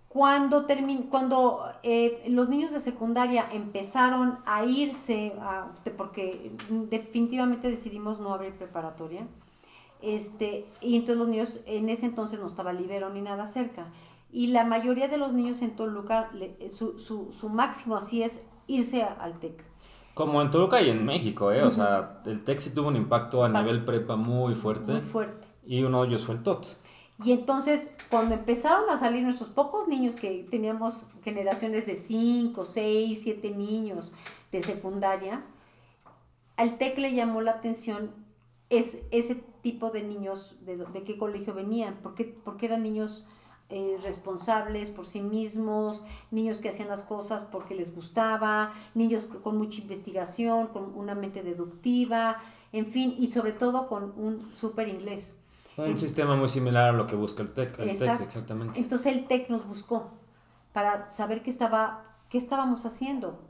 Cuando, 0.08 0.66
termin 0.66 1.04
cuando 1.04 1.64
eh, 1.82 2.22
los 2.28 2.50
niños 2.50 2.70
de 2.70 2.80
secundaria 2.80 3.46
empezaron 3.50 4.40
a 4.44 4.62
irse, 4.62 5.32
porque 5.96 6.52
definitivamente 6.68 7.70
decidimos 7.70 8.20
no 8.20 8.34
abrir 8.34 8.52
preparatoria, 8.52 9.26
este, 10.02 10.66
y 10.80 10.96
entonces 10.96 11.16
los 11.16 11.28
niños, 11.28 11.60
en 11.66 11.88
ese 11.88 12.06
entonces 12.06 12.40
no 12.40 12.46
estaba 12.46 12.72
Libero 12.72 13.10
ni 13.10 13.22
nada 13.22 13.46
cerca, 13.46 13.86
y 14.32 14.48
la 14.48 14.64
mayoría 14.64 15.08
de 15.08 15.18
los 15.18 15.32
niños 15.32 15.60
en 15.62 15.76
Toluca, 15.76 16.30
su, 16.70 16.98
su, 16.98 17.30
su 17.32 17.48
máximo 17.50 17.96
así 17.96 18.22
es 18.22 18.42
irse 18.66 19.02
al 19.02 19.38
TEC. 19.38 19.62
Como 20.14 20.40
en 20.42 20.50
Toluca 20.50 20.80
y 20.80 20.90
en 20.90 21.04
México, 21.04 21.52
¿eh? 21.52 21.62
O 21.62 21.70
sea, 21.70 22.22
el 22.26 22.44
TEC 22.44 22.58
sí 22.58 22.70
tuvo 22.70 22.88
un 22.88 22.96
impacto 22.96 23.44
a 23.44 23.48
nivel 23.48 23.84
prepa 23.84 24.16
muy 24.16 24.54
fuerte. 24.54 24.92
Muy 24.92 25.00
fuerte. 25.00 25.46
Y 25.66 25.82
uno 25.84 26.02
de 26.02 26.08
ellos 26.08 26.24
fue 26.24 26.34
el 26.34 26.42
TOT. 26.42 26.66
Y 27.24 27.32
entonces, 27.32 27.92
cuando 28.10 28.34
empezaron 28.34 28.90
a 28.90 28.98
salir 28.98 29.22
nuestros 29.22 29.48
pocos 29.48 29.86
niños, 29.86 30.16
que 30.16 30.44
teníamos 30.50 31.02
generaciones 31.22 31.86
de 31.86 31.96
5, 31.96 32.64
6, 32.64 33.20
7 33.22 33.50
niños 33.50 34.12
de 34.50 34.62
secundaria, 34.62 35.44
al 36.56 36.78
TEC 36.78 36.98
le 36.98 37.14
llamó 37.14 37.40
la 37.40 37.52
atención 37.52 38.10
es, 38.72 38.98
ese 39.10 39.36
tipo 39.62 39.90
de 39.90 40.02
niños, 40.02 40.56
de, 40.62 40.76
de 40.76 41.02
qué 41.04 41.18
colegio 41.18 41.54
venían, 41.54 41.98
porque, 42.02 42.24
porque 42.24 42.66
eran 42.66 42.82
niños 42.82 43.26
eh, 43.74 43.98
responsables 44.02 44.90
por 44.90 45.06
sí 45.06 45.20
mismos, 45.22 46.04
niños 46.30 46.58
que 46.60 46.68
hacían 46.68 46.88
las 46.88 47.02
cosas 47.04 47.48
porque 47.50 47.74
les 47.74 47.94
gustaba, 47.94 48.72
niños 48.94 49.30
con 49.42 49.56
mucha 49.56 49.80
investigación, 49.80 50.66
con 50.66 50.94
una 50.94 51.14
mente 51.14 51.42
deductiva, 51.42 52.42
en 52.72 52.86
fin, 52.86 53.14
y 53.18 53.30
sobre 53.30 53.52
todo 53.52 53.88
con 53.88 54.12
un 54.16 54.54
súper 54.54 54.88
inglés. 54.88 55.36
Un 55.78 55.96
sistema 55.96 56.36
muy 56.36 56.48
similar 56.48 56.90
a 56.90 56.92
lo 56.92 57.06
que 57.06 57.16
busca 57.16 57.42
el 57.42 57.52
TEC, 57.52 57.78
el 57.78 57.88
exactamente. 57.88 58.78
Entonces 58.78 59.14
el 59.14 59.26
TEC 59.26 59.48
nos 59.48 59.66
buscó 59.66 60.10
para 60.74 61.10
saber 61.12 61.42
qué, 61.42 61.48
estaba, 61.48 62.04
qué 62.28 62.36
estábamos 62.36 62.84
haciendo. 62.84 63.40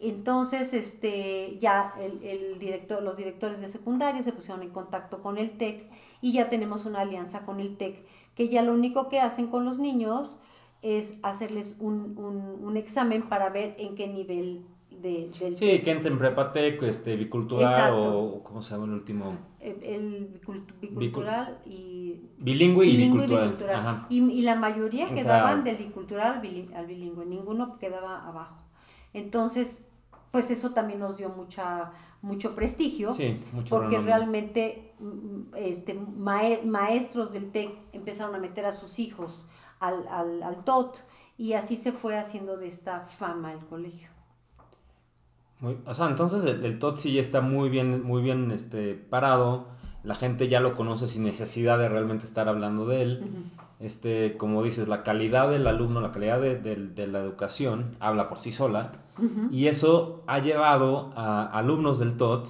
Entonces, 0.00 0.74
este, 0.74 1.56
ya 1.60 1.94
el, 2.00 2.22
el, 2.24 2.58
director, 2.58 3.02
los 3.02 3.16
directores 3.16 3.60
de 3.60 3.68
secundaria 3.68 4.22
se 4.22 4.32
pusieron 4.32 4.62
en 4.62 4.70
contacto 4.70 5.22
con 5.22 5.38
el 5.38 5.52
TEC 5.52 5.88
y 6.20 6.32
ya 6.32 6.48
tenemos 6.48 6.84
una 6.84 7.00
alianza 7.00 7.44
con 7.46 7.60
el 7.60 7.76
TEC 7.76 8.04
que 8.34 8.48
ya 8.48 8.62
lo 8.62 8.72
único 8.72 9.08
que 9.08 9.20
hacen 9.20 9.46
con 9.48 9.64
los 9.64 9.78
niños 9.78 10.40
es 10.82 11.18
hacerles 11.22 11.78
un, 11.80 12.18
un, 12.62 12.76
examen 12.76 13.22
para 13.22 13.48
ver 13.48 13.74
en 13.78 13.94
qué 13.94 14.06
nivel 14.06 14.66
de, 14.90 15.30
del... 15.40 15.54
Sí, 15.54 15.80
que 15.80 15.90
entren 15.90 16.18
prepatec, 16.18 16.82
este, 16.82 17.16
bicultural 17.16 17.94
o 17.94 18.42
¿cómo 18.42 18.60
se 18.60 18.72
llama 18.72 18.84
el 18.84 18.92
último? 18.92 19.34
El, 19.60 20.28
bicultural 20.82 21.58
y... 21.64 22.16
Bilingüe 22.38 22.86
y 22.86 22.96
bicultural. 22.96 24.06
Y, 24.10 24.18
y, 24.30 24.42
la 24.42 24.56
mayoría 24.56 25.14
quedaban 25.14 25.64
del 25.64 25.76
bicultural 25.76 26.42
al 26.74 26.86
bilingüe, 26.86 27.24
ninguno 27.24 27.78
quedaba 27.78 28.26
abajo. 28.26 28.63
Entonces, 29.14 29.82
pues 30.30 30.50
eso 30.50 30.72
también 30.72 31.00
nos 31.00 31.16
dio 31.16 31.30
mucha 31.30 31.92
mucho 32.24 32.54
prestigio, 32.54 33.10
porque 33.68 33.98
realmente 33.98 34.94
mm, 34.98 35.54
este, 35.56 35.94
maestros 35.94 37.32
del 37.32 37.52
TEC 37.52 37.70
empezaron 37.92 38.34
a 38.34 38.38
meter 38.38 38.64
a 38.64 38.72
sus 38.72 38.98
hijos 38.98 39.44
al, 39.78 40.08
al, 40.08 40.64
TOT 40.64 41.00
y 41.36 41.52
así 41.52 41.76
se 41.76 41.92
fue 41.92 42.16
haciendo 42.16 42.56
de 42.56 42.66
esta 42.66 43.00
fama 43.00 43.52
el 43.52 43.58
colegio. 43.66 44.08
o 45.84 45.92
sea, 45.94 46.06
entonces 46.06 46.44
el, 46.46 46.78
TOT 46.78 46.96
sí 46.96 47.12
ya 47.12 47.20
está 47.20 47.42
muy 47.42 47.68
bien, 47.68 48.02
muy 48.02 48.22
bien 48.22 48.50
este, 48.50 48.94
parado, 48.94 49.66
la 50.02 50.14
gente 50.14 50.48
ya 50.48 50.60
lo 50.60 50.74
conoce 50.74 51.06
sin 51.06 51.24
necesidad 51.24 51.78
de 51.78 51.90
realmente 51.90 52.24
estar 52.24 52.48
hablando 52.48 52.86
de 52.86 53.02
él. 53.02 53.50
Este, 53.80 54.36
como 54.36 54.62
dices, 54.62 54.88
la 54.88 55.02
calidad 55.02 55.50
del 55.50 55.66
alumno, 55.66 56.00
la 56.00 56.12
calidad 56.12 56.40
de, 56.40 56.56
de 56.56 57.06
la 57.06 57.18
educación 57.20 57.96
habla 58.00 58.28
por 58.28 58.38
sí 58.38 58.52
sola 58.52 58.92
y 59.50 59.68
eso 59.68 60.24
ha 60.26 60.40
llevado 60.40 61.12
a 61.16 61.44
alumnos 61.44 61.98
del 61.98 62.16
TOT 62.16 62.48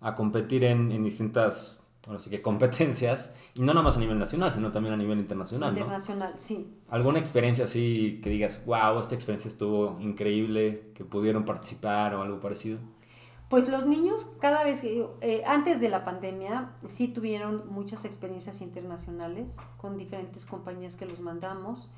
a 0.00 0.14
competir 0.14 0.64
en, 0.64 0.90
en 0.92 1.04
distintas 1.04 1.78
bueno, 2.06 2.20
sí 2.20 2.30
que 2.30 2.40
competencias, 2.40 3.34
y 3.54 3.60
no 3.60 3.66
nada 3.66 3.82
más 3.82 3.98
a 3.98 4.00
nivel 4.00 4.18
nacional, 4.18 4.50
sino 4.50 4.72
también 4.72 4.94
a 4.94 4.96
nivel 4.96 5.18
internacional. 5.18 5.74
Internacional, 5.74 6.32
sí. 6.36 6.66
¿Alguna 6.88 7.18
experiencia 7.18 7.64
así 7.64 8.20
que 8.22 8.30
digas, 8.30 8.64
wow, 8.64 8.98
esta 8.98 9.14
experiencia 9.14 9.50
estuvo 9.50 9.98
increíble, 10.00 10.92
que 10.94 11.04
pudieron 11.04 11.44
participar 11.44 12.14
o 12.14 12.22
algo 12.22 12.40
parecido? 12.40 12.78
Pues 13.48 13.68
los 13.70 13.86
niños 13.86 14.30
cada 14.40 14.62
vez 14.62 14.82
eh, 14.84 15.42
antes 15.46 15.80
de 15.80 15.88
la 15.88 16.04
pandemia, 16.04 16.72
sí 16.86 17.08
tuvieron 17.08 17.64
muchas 17.70 18.04
experiencias 18.04 18.60
internacionales 18.60 19.56
con 19.78 19.96
diferentes 19.96 20.44
compañías 20.44 20.96
que 20.96 21.06
los 21.06 21.20
mandamos 21.20 21.88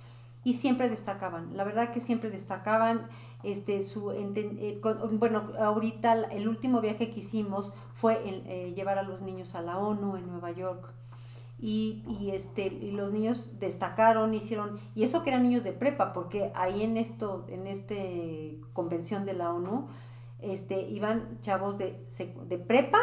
y 0.45 0.55
siempre 0.55 0.89
destacaban, 0.89 1.57
la 1.57 1.65
verdad 1.65 1.91
que 1.91 2.01
siempre 2.01 2.31
destacaban 2.31 3.09
este, 3.43 3.83
su, 3.83 4.13
eh, 4.13 4.81
bueno, 5.13 5.53
ahorita 5.59 6.13
el 6.31 6.49
último 6.49 6.81
viaje 6.81 7.11
que 7.11 7.21
hicimos 7.21 7.73
fue 7.95 8.21
eh, 8.25 8.73
llevar 8.75 8.99
a 8.99 9.03
los 9.03 9.21
niños 9.21 9.55
a 9.55 9.63
la 9.63 9.79
ONU 9.79 10.17
en 10.17 10.27
Nueva 10.27 10.53
York. 10.53 10.93
Y, 11.63 12.03
y, 12.09 12.31
este, 12.31 12.69
y 12.69 12.93
los 12.93 13.13
niños 13.13 13.59
destacaron, 13.59 14.33
hicieron, 14.33 14.81
y 14.95 15.03
eso 15.03 15.23
que 15.23 15.29
eran 15.29 15.43
niños 15.43 15.63
de 15.63 15.73
prepa, 15.73 16.15
porque 16.15 16.53
ahí 16.55 16.83
en 16.83 16.97
esto, 16.97 17.45
en 17.51 17.67
este 17.67 18.59
convención 18.73 19.27
de 19.27 19.35
la 19.35 19.53
ONU, 19.53 19.89
este, 20.43 20.81
iban 20.81 21.41
chavos 21.41 21.79
de, 21.79 22.07
de 22.49 22.59
prepa 22.59 22.99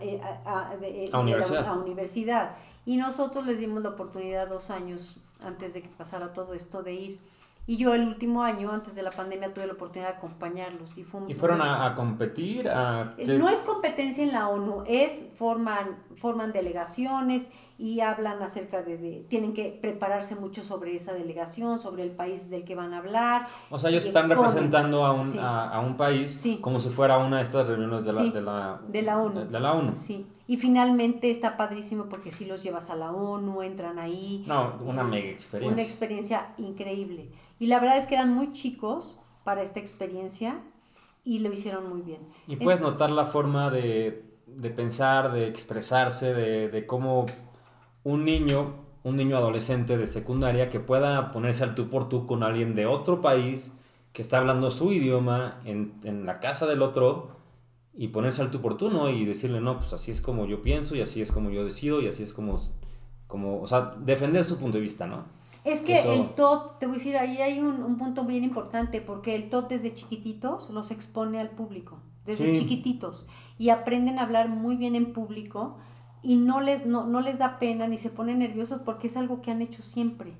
eh, 0.00 0.20
a, 0.44 1.20
universidad. 1.20 1.66
a, 1.66 1.72
universidad. 1.74 2.56
Y 2.84 2.96
nosotros 2.96 3.46
les 3.46 3.58
dimos 3.58 3.82
la 3.82 3.90
oportunidad 3.90 4.48
dos 4.48 4.70
años 4.70 5.16
antes 5.40 5.74
de 5.74 5.82
que 5.82 5.88
pasara 5.88 6.32
todo 6.32 6.54
esto 6.54 6.82
de 6.82 6.92
ir 6.92 7.20
y 7.66 7.76
yo 7.76 7.94
el 7.94 8.06
último 8.06 8.42
año, 8.42 8.72
antes 8.72 8.94
de 8.94 9.02
la 9.02 9.10
pandemia, 9.10 9.54
tuve 9.54 9.66
la 9.66 9.74
oportunidad 9.74 10.10
de 10.10 10.16
acompañarlos. 10.16 10.96
¿Y, 10.96 11.06
¿Y 11.28 11.34
fueron 11.34 11.62
a, 11.62 11.94
competir? 11.94 12.68
A... 12.68 13.14
Eh, 13.18 13.38
no 13.38 13.48
es 13.48 13.60
competencia 13.60 14.24
en 14.24 14.32
la 14.32 14.48
ONU, 14.48 14.82
es 14.86 15.26
forman, 15.38 15.96
forman 16.16 16.52
delegaciones 16.52 17.52
y 17.78 18.00
hablan 18.00 18.42
acerca 18.42 18.82
de, 18.82 19.26
Tienen 19.28 19.54
que 19.54 19.76
prepararse 19.80 20.36
mucho 20.36 20.62
sobre 20.62 20.94
esa 20.94 21.14
delegación, 21.14 21.80
sobre 21.80 22.04
el 22.04 22.10
país 22.10 22.50
del 22.50 22.64
que 22.64 22.74
van 22.74 22.94
a 22.94 22.98
hablar. 22.98 23.48
O 23.70 23.78
sea, 23.78 23.90
ellos 23.90 24.06
están 24.06 24.28
representando 24.28 25.04
a 25.04 25.12
un, 25.12 25.38
a, 25.38 25.80
un 25.80 25.96
país 25.96 26.44
como 26.60 26.78
si 26.78 26.90
fuera 26.90 27.18
una 27.18 27.38
de 27.38 27.44
estas 27.44 27.66
reuniones 27.66 28.04
de 28.04 28.12
la, 28.12 28.22
de 28.22 28.40
la, 28.40 28.80
de 28.86 29.02
la 29.02 29.18
ONU. 29.18 29.40
De, 29.46 29.60
la 29.60 29.72
ONU. 29.72 29.94
Sí. 29.94 30.26
Y 30.46 30.58
finalmente 30.58 31.30
está 31.30 31.56
padrísimo 31.56 32.04
porque 32.04 32.30
si 32.30 32.44
los 32.44 32.62
llevas 32.62 32.90
a 32.90 32.94
la 32.94 33.10
ONU, 33.10 33.62
entran 33.62 33.98
ahí. 33.98 34.44
No, 34.46 34.74
una 34.84 35.02
mega 35.02 35.30
experiencia. 35.30 35.74
Una 35.74 35.82
experiencia 35.82 36.48
increíble. 36.58 37.30
Y 37.62 37.68
la 37.68 37.78
verdad 37.78 37.96
es 37.96 38.06
que 38.06 38.16
eran 38.16 38.34
muy 38.34 38.52
chicos 38.52 39.20
para 39.44 39.62
esta 39.62 39.78
experiencia 39.78 40.60
y 41.22 41.38
lo 41.38 41.52
hicieron 41.52 41.88
muy 41.88 42.00
bien. 42.00 42.18
Y 42.48 42.56
puedes 42.56 42.80
notar 42.80 43.10
la 43.10 43.24
forma 43.24 43.70
de, 43.70 44.24
pensar, 44.74 45.30
de 45.30 45.46
expresarse, 45.46 46.34
de, 46.34 46.86
cómo 46.88 47.24
un 48.02 48.24
niño, 48.24 48.74
un 49.04 49.14
niño 49.14 49.36
adolescente 49.36 49.96
de 49.96 50.08
secundaria 50.08 50.70
que 50.70 50.80
pueda 50.80 51.30
ponerse 51.30 51.62
al 51.62 51.76
tú 51.76 51.88
por 51.88 52.08
tú 52.08 52.26
con 52.26 52.42
alguien 52.42 52.74
de 52.74 52.86
otro 52.86 53.20
país 53.20 53.78
que 54.12 54.22
está 54.22 54.38
hablando 54.38 54.72
su 54.72 54.90
idioma 54.90 55.60
en, 55.64 56.00
en 56.02 56.26
la 56.26 56.40
casa 56.40 56.66
del 56.66 56.82
otro 56.82 57.36
y 57.94 58.08
ponerse 58.08 58.42
al 58.42 58.50
tú 58.50 58.60
por 58.60 58.76
tú, 58.76 58.90
¿no? 58.90 59.08
Y 59.08 59.24
decirle, 59.24 59.60
no, 59.60 59.78
pues 59.78 59.92
así 59.92 60.10
es 60.10 60.20
como 60.20 60.46
yo 60.46 60.62
pienso 60.62 60.96
y 60.96 61.00
así 61.00 61.22
es 61.22 61.30
como 61.30 61.50
yo 61.50 61.64
decido 61.64 62.00
y 62.00 62.08
así 62.08 62.24
es 62.24 62.32
como, 62.32 62.56
como 63.28 63.60
o 63.60 63.68
sea, 63.68 63.94
defender 64.00 64.44
su 64.44 64.58
punto 64.58 64.78
de 64.78 64.82
vista, 64.82 65.06
¿no? 65.06 65.40
Es 65.64 65.80
que 65.80 66.00
el 66.14 66.30
TOT, 66.34 66.78
te 66.78 66.86
voy 66.86 66.96
a 66.96 66.98
decir, 66.98 67.16
ahí 67.16 67.38
hay 67.38 67.60
un, 67.60 67.96
punto 67.96 68.24
bien 68.24 68.42
importante, 68.42 69.00
porque 69.00 69.36
el 69.36 69.48
TOT 69.48 69.68
desde 69.68 69.94
chiquititos 69.94 70.70
los 70.70 70.90
expone 70.90 71.40
al 71.40 71.50
público, 71.50 71.98
desde 72.26 72.52
chiquititos, 72.58 73.26
y 73.58 73.68
aprenden 73.68 74.18
a 74.18 74.22
hablar 74.22 74.48
muy 74.48 74.76
bien 74.76 74.96
en 74.96 75.12
público 75.12 75.76
y 76.22 76.36
no 76.36 76.60
les, 76.60 76.86
no, 76.86 77.06
no 77.06 77.20
les 77.20 77.38
da 77.38 77.58
pena 77.58 77.86
ni 77.86 77.96
se 77.96 78.10
ponen 78.10 78.40
nerviosos 78.40 78.80
porque 78.84 79.06
es 79.06 79.16
algo 79.16 79.40
que 79.40 79.50
han 79.50 79.62
hecho 79.62 79.82
siempre. 79.82 80.36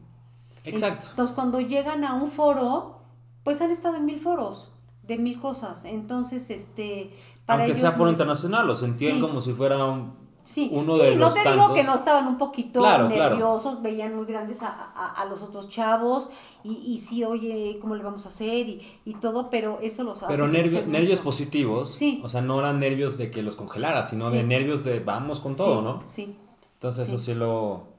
Exacto. 0.64 1.08
Entonces, 1.10 1.34
cuando 1.34 1.60
llegan 1.60 2.04
a 2.04 2.14
un 2.14 2.30
foro, 2.30 3.00
pues 3.44 3.60
han 3.60 3.70
estado 3.70 3.96
en 3.96 4.04
mil 4.04 4.20
foros 4.20 4.72
de 5.02 5.18
mil 5.18 5.40
cosas. 5.40 5.84
Entonces, 5.84 6.50
este... 6.50 7.12
Aunque 7.46 7.74
sea 7.74 7.92
foro 7.92 8.10
internacional, 8.10 8.66
los 8.66 8.80
sentían 8.80 9.20
como 9.20 9.40
si 9.40 9.52
fuera 9.52 9.84
un 9.84 10.21
Sí, 10.44 10.70
uno 10.72 10.96
de 10.96 11.14
no 11.14 11.32
te 11.32 11.40
digo 11.48 11.72
que 11.72 11.84
no 11.84 11.94
estaban 11.94 12.26
un 12.26 12.36
poquito 12.36 12.82
nerviosos, 13.08 13.80
veían 13.80 14.16
muy 14.16 14.26
grandes 14.26 14.58
a, 14.62 15.24
los 15.30 15.40
otros 15.42 15.68
chavos 15.68 16.30
y, 16.64 16.72
y 16.72 16.98
sí, 16.98 17.22
oye, 17.22 17.78
¿cómo 17.80 17.94
le 17.94 18.02
vamos 18.02 18.26
a 18.26 18.28
hacer? 18.28 18.68
Y, 18.68 18.82
y 19.04 19.14
todo, 19.14 19.50
pero 19.50 19.78
eso 19.80 20.02
los 20.02 20.22
hace. 20.22 20.32
Pero 20.32 20.48
nervios 20.48 21.20
positivos, 21.20 21.94
sí. 21.94 22.20
o 22.24 22.28
sea, 22.28 22.42
no 22.42 22.58
eran 22.58 22.80
nervios 22.80 23.18
de 23.18 23.30
que 23.30 23.42
los 23.42 23.54
congelara, 23.54 24.02
sino 24.02 24.30
de 24.30 24.42
nervios 24.42 24.82
de 24.84 24.98
vamos 24.98 25.38
con 25.38 25.56
todo, 25.56 25.80
¿no? 25.80 26.02
Sí. 26.06 26.36
Entonces 26.74 27.08
eso 27.08 27.18
sí 27.18 27.34
lo, 27.34 27.92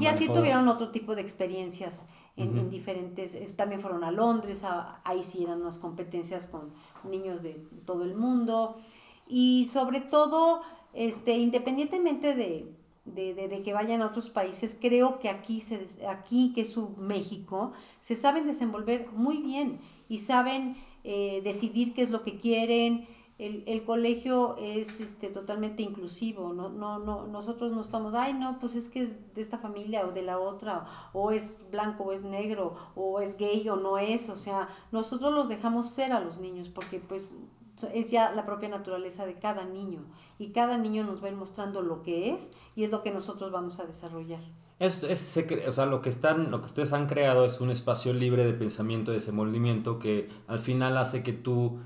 y 0.00 0.06
así 0.06 0.26
tuvieron 0.28 0.68
otro 0.68 0.88
tipo 0.88 1.14
de 1.14 1.22
experiencias 1.22 2.06
en, 2.36 2.68
diferentes, 2.70 3.34
eh, 3.34 3.52
también 3.56 3.80
fueron 3.80 4.04
a 4.04 4.10
Londres, 4.10 4.62
ahí 5.04 5.22
sí 5.22 5.44
eran 5.44 5.62
unas 5.62 5.78
competencias 5.78 6.46
con 6.46 6.70
niños 7.04 7.42
de 7.42 7.66
todo 7.86 8.02
el 8.04 8.14
mundo 8.14 8.76
y 9.28 9.68
sobre 9.72 10.00
todo, 10.00 10.60
este, 10.96 11.36
independientemente 11.36 12.34
de, 12.34 12.66
de, 13.04 13.62
que 13.62 13.74
vayan 13.74 14.00
a 14.00 14.06
otros 14.06 14.30
países, 14.30 14.76
creo 14.80 15.18
que 15.18 15.28
aquí, 15.28 15.60
se, 15.60 15.86
aquí 16.08 16.52
que 16.54 16.62
es 16.62 16.70
su 16.70 16.88
México, 16.96 17.72
se 18.00 18.16
saben 18.16 18.46
desenvolver 18.46 19.08
muy 19.12 19.36
bien 19.36 19.78
y 20.08 20.18
saben 20.18 20.76
eh, 21.04 21.42
decidir 21.44 21.92
qué 21.92 22.00
es 22.00 22.10
lo 22.10 22.24
que 22.24 22.38
quieren, 22.38 23.06
el, 23.38 23.64
el, 23.66 23.84
colegio 23.84 24.56
es 24.56 24.98
este, 25.02 25.28
totalmente 25.28 25.82
inclusivo, 25.82 26.54
no, 26.54 26.70
no, 26.70 26.98
no, 26.98 27.26
nosotros 27.26 27.70
no 27.72 27.82
estamos, 27.82 28.14
ay 28.14 28.32
no, 28.32 28.58
pues 28.58 28.74
es 28.74 28.88
que 28.88 29.02
es 29.02 29.34
de 29.34 29.42
esta 29.42 29.58
familia 29.58 30.06
o 30.06 30.12
de 30.12 30.22
la 30.22 30.38
otra, 30.38 30.86
o 31.12 31.30
es 31.30 31.60
blanco 31.70 32.04
o 32.04 32.12
es 32.12 32.22
negro, 32.22 32.74
o 32.94 33.20
es 33.20 33.36
gay 33.36 33.68
o 33.68 33.76
no 33.76 33.98
es, 33.98 34.30
o 34.30 34.38
sea, 34.38 34.70
nosotros 34.90 35.34
los 35.34 35.50
dejamos 35.50 35.90
ser 35.90 36.14
a 36.14 36.20
los 36.20 36.38
niños 36.38 36.70
porque 36.70 36.98
pues 36.98 37.34
es 37.92 38.10
ya 38.10 38.32
la 38.32 38.46
propia 38.46 38.68
naturaleza 38.68 39.26
de 39.26 39.34
cada 39.34 39.64
niño 39.64 40.00
y 40.38 40.48
cada 40.52 40.78
niño 40.78 41.04
nos 41.04 41.22
va 41.22 41.28
a 41.28 41.30
ir 41.30 41.36
mostrando 41.36 41.82
lo 41.82 42.02
que 42.02 42.30
es 42.30 42.52
y 42.74 42.84
es 42.84 42.90
lo 42.90 43.02
que 43.02 43.10
nosotros 43.10 43.52
vamos 43.52 43.80
a 43.80 43.84
desarrollar. 43.84 44.40
Es, 44.78 45.02
es, 45.04 45.38
o 45.66 45.72
sea, 45.72 45.86
lo 45.86 46.02
que, 46.02 46.10
están, 46.10 46.50
lo 46.50 46.60
que 46.60 46.66
ustedes 46.66 46.92
han 46.92 47.06
creado 47.06 47.46
es 47.46 47.60
un 47.60 47.70
espacio 47.70 48.12
libre 48.12 48.44
de 48.44 48.52
pensamiento, 48.52 49.10
de 49.10 49.18
desenvolvimiento 49.18 49.98
que 49.98 50.28
al 50.48 50.58
final 50.58 50.98
hace 50.98 51.22
que 51.22 51.32
tú 51.32 51.78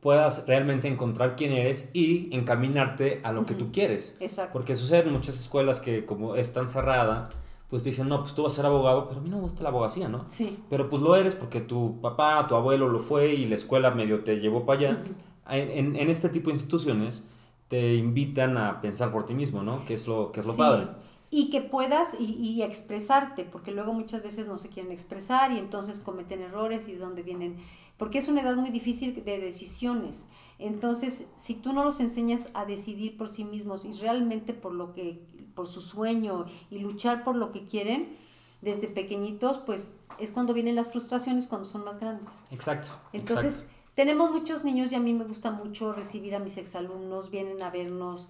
puedas 0.00 0.46
realmente 0.46 0.88
encontrar 0.88 1.36
quién 1.36 1.52
eres 1.52 1.90
y 1.92 2.34
encaminarte 2.34 3.20
a 3.22 3.32
lo 3.32 3.46
que 3.46 3.54
tú 3.54 3.72
quieres. 3.72 4.16
Exacto. 4.20 4.52
Porque 4.52 4.76
sucede 4.76 5.00
en 5.00 5.12
muchas 5.12 5.38
escuelas 5.38 5.80
que 5.80 6.04
como 6.04 6.36
es 6.36 6.52
tan 6.52 6.68
cerrada, 6.68 7.30
pues 7.70 7.84
dicen, 7.84 8.08
no, 8.08 8.20
pues 8.20 8.34
tú 8.34 8.42
vas 8.42 8.52
a 8.52 8.56
ser 8.56 8.66
abogado, 8.66 9.08
pero 9.08 9.20
a 9.20 9.22
mí 9.22 9.30
no 9.30 9.36
me 9.36 9.42
gusta 9.42 9.62
la 9.62 9.68
abogacía, 9.68 10.08
¿no? 10.08 10.26
Sí. 10.28 10.58
Pero 10.68 10.88
pues 10.88 11.00
lo 11.00 11.14
eres 11.14 11.36
porque 11.36 11.60
tu 11.60 12.00
papá, 12.00 12.46
tu 12.48 12.56
abuelo 12.56 12.88
lo 12.88 12.98
fue 12.98 13.32
y 13.32 13.46
la 13.46 13.54
escuela 13.54 13.92
medio 13.92 14.24
te 14.24 14.40
llevó 14.40 14.66
para 14.66 14.80
allá. 14.80 15.02
en, 15.48 15.96
en, 15.96 16.10
este 16.10 16.28
tipo 16.28 16.48
de 16.48 16.54
instituciones 16.54 17.22
te 17.68 17.94
invitan 17.94 18.58
a 18.58 18.80
pensar 18.80 19.12
por 19.12 19.24
ti 19.24 19.34
mismo, 19.34 19.62
¿no? 19.62 19.84
Que 19.84 19.94
es 19.94 20.08
lo, 20.08 20.32
que 20.32 20.40
es 20.40 20.46
lo 20.46 20.56
padre. 20.56 20.88
Y 21.30 21.50
que 21.50 21.60
puedas 21.60 22.16
y, 22.18 22.24
y, 22.24 22.62
expresarte, 22.62 23.44
porque 23.44 23.70
luego 23.70 23.92
muchas 23.92 24.24
veces 24.24 24.48
no 24.48 24.58
se 24.58 24.68
quieren 24.68 24.90
expresar 24.90 25.52
y 25.52 25.58
entonces 25.58 26.00
cometen 26.00 26.42
errores 26.42 26.88
y 26.88 26.94
es 26.94 27.00
donde 27.00 27.22
vienen 27.22 27.58
porque 28.00 28.18
es 28.18 28.28
una 28.28 28.40
edad 28.40 28.56
muy 28.56 28.70
difícil 28.70 29.22
de 29.26 29.38
decisiones. 29.38 30.26
Entonces, 30.60 31.28
si 31.36 31.54
tú 31.54 31.72
no 31.72 31.84
los 31.84 32.00
enseñas 32.00 32.50
a 32.54 32.64
decidir 32.66 33.16
por 33.16 33.28
sí 33.28 33.44
mismos 33.44 33.84
y 33.84 33.92
realmente 33.94 34.52
por 34.52 34.72
lo 34.72 34.92
que, 34.92 35.20
por 35.54 35.66
su 35.66 35.80
sueño 35.80 36.46
y 36.70 36.78
luchar 36.78 37.24
por 37.24 37.34
lo 37.34 37.50
que 37.50 37.64
quieren, 37.64 38.14
desde 38.60 38.88
pequeñitos, 38.88 39.58
pues 39.58 39.94
es 40.18 40.30
cuando 40.30 40.52
vienen 40.52 40.74
las 40.74 40.88
frustraciones 40.88 41.46
cuando 41.46 41.66
son 41.66 41.84
más 41.84 41.98
grandes. 41.98 42.44
Exacto. 42.50 42.90
Entonces, 43.12 43.66
tenemos 43.94 44.30
muchos 44.32 44.64
niños 44.64 44.92
y 44.92 44.96
a 44.96 45.00
mí 45.00 45.14
me 45.14 45.24
gusta 45.24 45.50
mucho 45.50 45.92
recibir 45.92 46.34
a 46.34 46.38
mis 46.38 46.58
exalumnos, 46.58 47.30
vienen 47.30 47.62
a 47.62 47.70
vernos, 47.70 48.28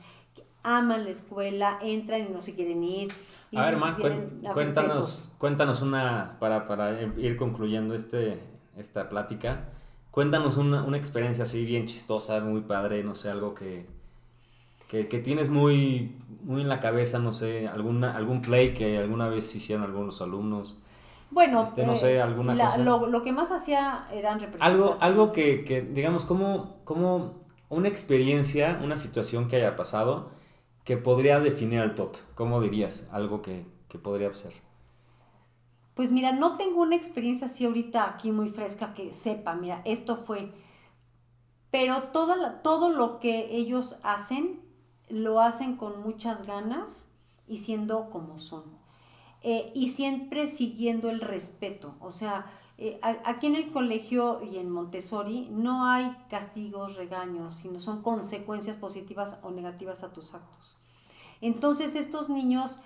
aman 0.63 1.05
la 1.05 1.11
escuela, 1.11 1.79
entran 1.83 2.21
y 2.21 2.29
no 2.29 2.43
se 2.43 2.55
quieren 2.55 2.85
ir. 2.85 3.13
a 3.55 3.65
ver, 3.67 3.77
Ma, 3.77 3.97
cuéntanos, 4.53 5.31
cuéntanos 5.39 5.83
una, 5.83 6.37
para, 6.39 6.67
para 6.67 7.03
ir 7.03 7.37
concluyendo 7.37 7.95
este, 7.95 8.41
esta 8.77 9.09
plática. 9.09 9.69
Cuéntanos 10.11 10.57
una, 10.57 10.83
una, 10.83 10.97
experiencia 10.97 11.45
así 11.45 11.65
bien 11.65 11.87
chistosa, 11.87 12.41
muy 12.41 12.63
padre, 12.63 13.05
no 13.05 13.15
sé, 13.15 13.31
algo 13.31 13.55
que, 13.55 13.87
que, 14.89 15.05
tienes 15.05 15.49
muy, 15.49 16.17
muy 16.43 16.63
en 16.63 16.69
la 16.69 16.81
cabeza, 16.81 17.21
no 17.21 17.33
sé, 17.33 17.69
alguna, 17.69 18.17
algún 18.17 18.43
play 18.43 18.75
que 18.75 18.99
alguna 18.99 19.29
vez 19.29 19.55
hicieron 19.55 19.85
algunos 19.85 20.21
alumnos. 20.21 20.79
Bueno, 21.31 21.63
este, 21.63 21.87
no 21.87 21.95
sé, 21.95 22.15
eh, 22.15 22.21
alguna 22.21 22.59
cosa. 22.59 22.79
Lo, 22.79 23.07
lo, 23.07 23.23
que 23.23 23.31
más 23.31 23.53
hacía 23.53 24.09
eran 24.13 24.41
Algo, 24.59 24.97
algo 25.01 25.31
que, 25.31 25.65
que 25.65 25.81
digamos, 25.81 26.25
como, 26.25 26.79
como 26.83 27.39
una 27.69 27.87
experiencia, 27.87 28.81
una 28.83 28.99
situación 28.99 29.47
que 29.47 29.57
haya 29.57 29.77
pasado 29.77 30.31
que 30.85 30.97
podría 30.97 31.39
definir 31.39 31.79
al 31.79 31.95
TOT. 31.95 32.17
¿Cómo 32.35 32.61
dirías? 32.61 33.09
Algo 33.13 33.43
que, 33.43 33.65
que 33.89 33.99
podría 33.99 34.33
ser. 34.35 34.53
Pues 36.01 36.13
mira, 36.13 36.33
no 36.33 36.57
tengo 36.57 36.81
una 36.81 36.97
experiencia 36.97 37.47
así 37.47 37.67
ahorita 37.67 38.09
aquí 38.09 38.33
muy 38.33 38.49
fresca 38.49 38.95
que 38.95 39.13
sepa, 39.13 39.53
mira, 39.53 39.83
esto 39.85 40.17
fue, 40.17 40.51
pero 41.71 42.05
todo, 42.05 42.35
todo 42.63 42.89
lo 42.89 43.21
que 43.21 43.55
ellos 43.55 43.99
hacen, 44.03 44.63
lo 45.11 45.43
hacen 45.43 45.77
con 45.77 46.03
muchas 46.03 46.47
ganas 46.47 47.05
y 47.47 47.59
siendo 47.59 48.09
como 48.09 48.39
son. 48.39 48.63
Eh, 49.43 49.73
y 49.75 49.91
siempre 49.91 50.47
siguiendo 50.47 51.11
el 51.11 51.21
respeto. 51.21 51.97
O 52.01 52.11
sea, 52.11 52.47
eh, 52.79 52.99
aquí 53.03 53.49
en 53.49 53.57
el 53.57 53.71
colegio 53.71 54.43
y 54.43 54.57
en 54.57 54.71
Montessori 54.71 55.49
no 55.51 55.85
hay 55.85 56.17
castigos, 56.31 56.97
regaños, 56.97 57.57
sino 57.57 57.79
son 57.79 58.01
consecuencias 58.01 58.79
positivas 58.79 59.39
o 59.43 59.51
negativas 59.51 60.03
a 60.03 60.15
tus 60.15 60.33
actos. 60.33 60.79
Entonces 61.43 61.95
estos 61.95 62.31
niños, 62.31 62.81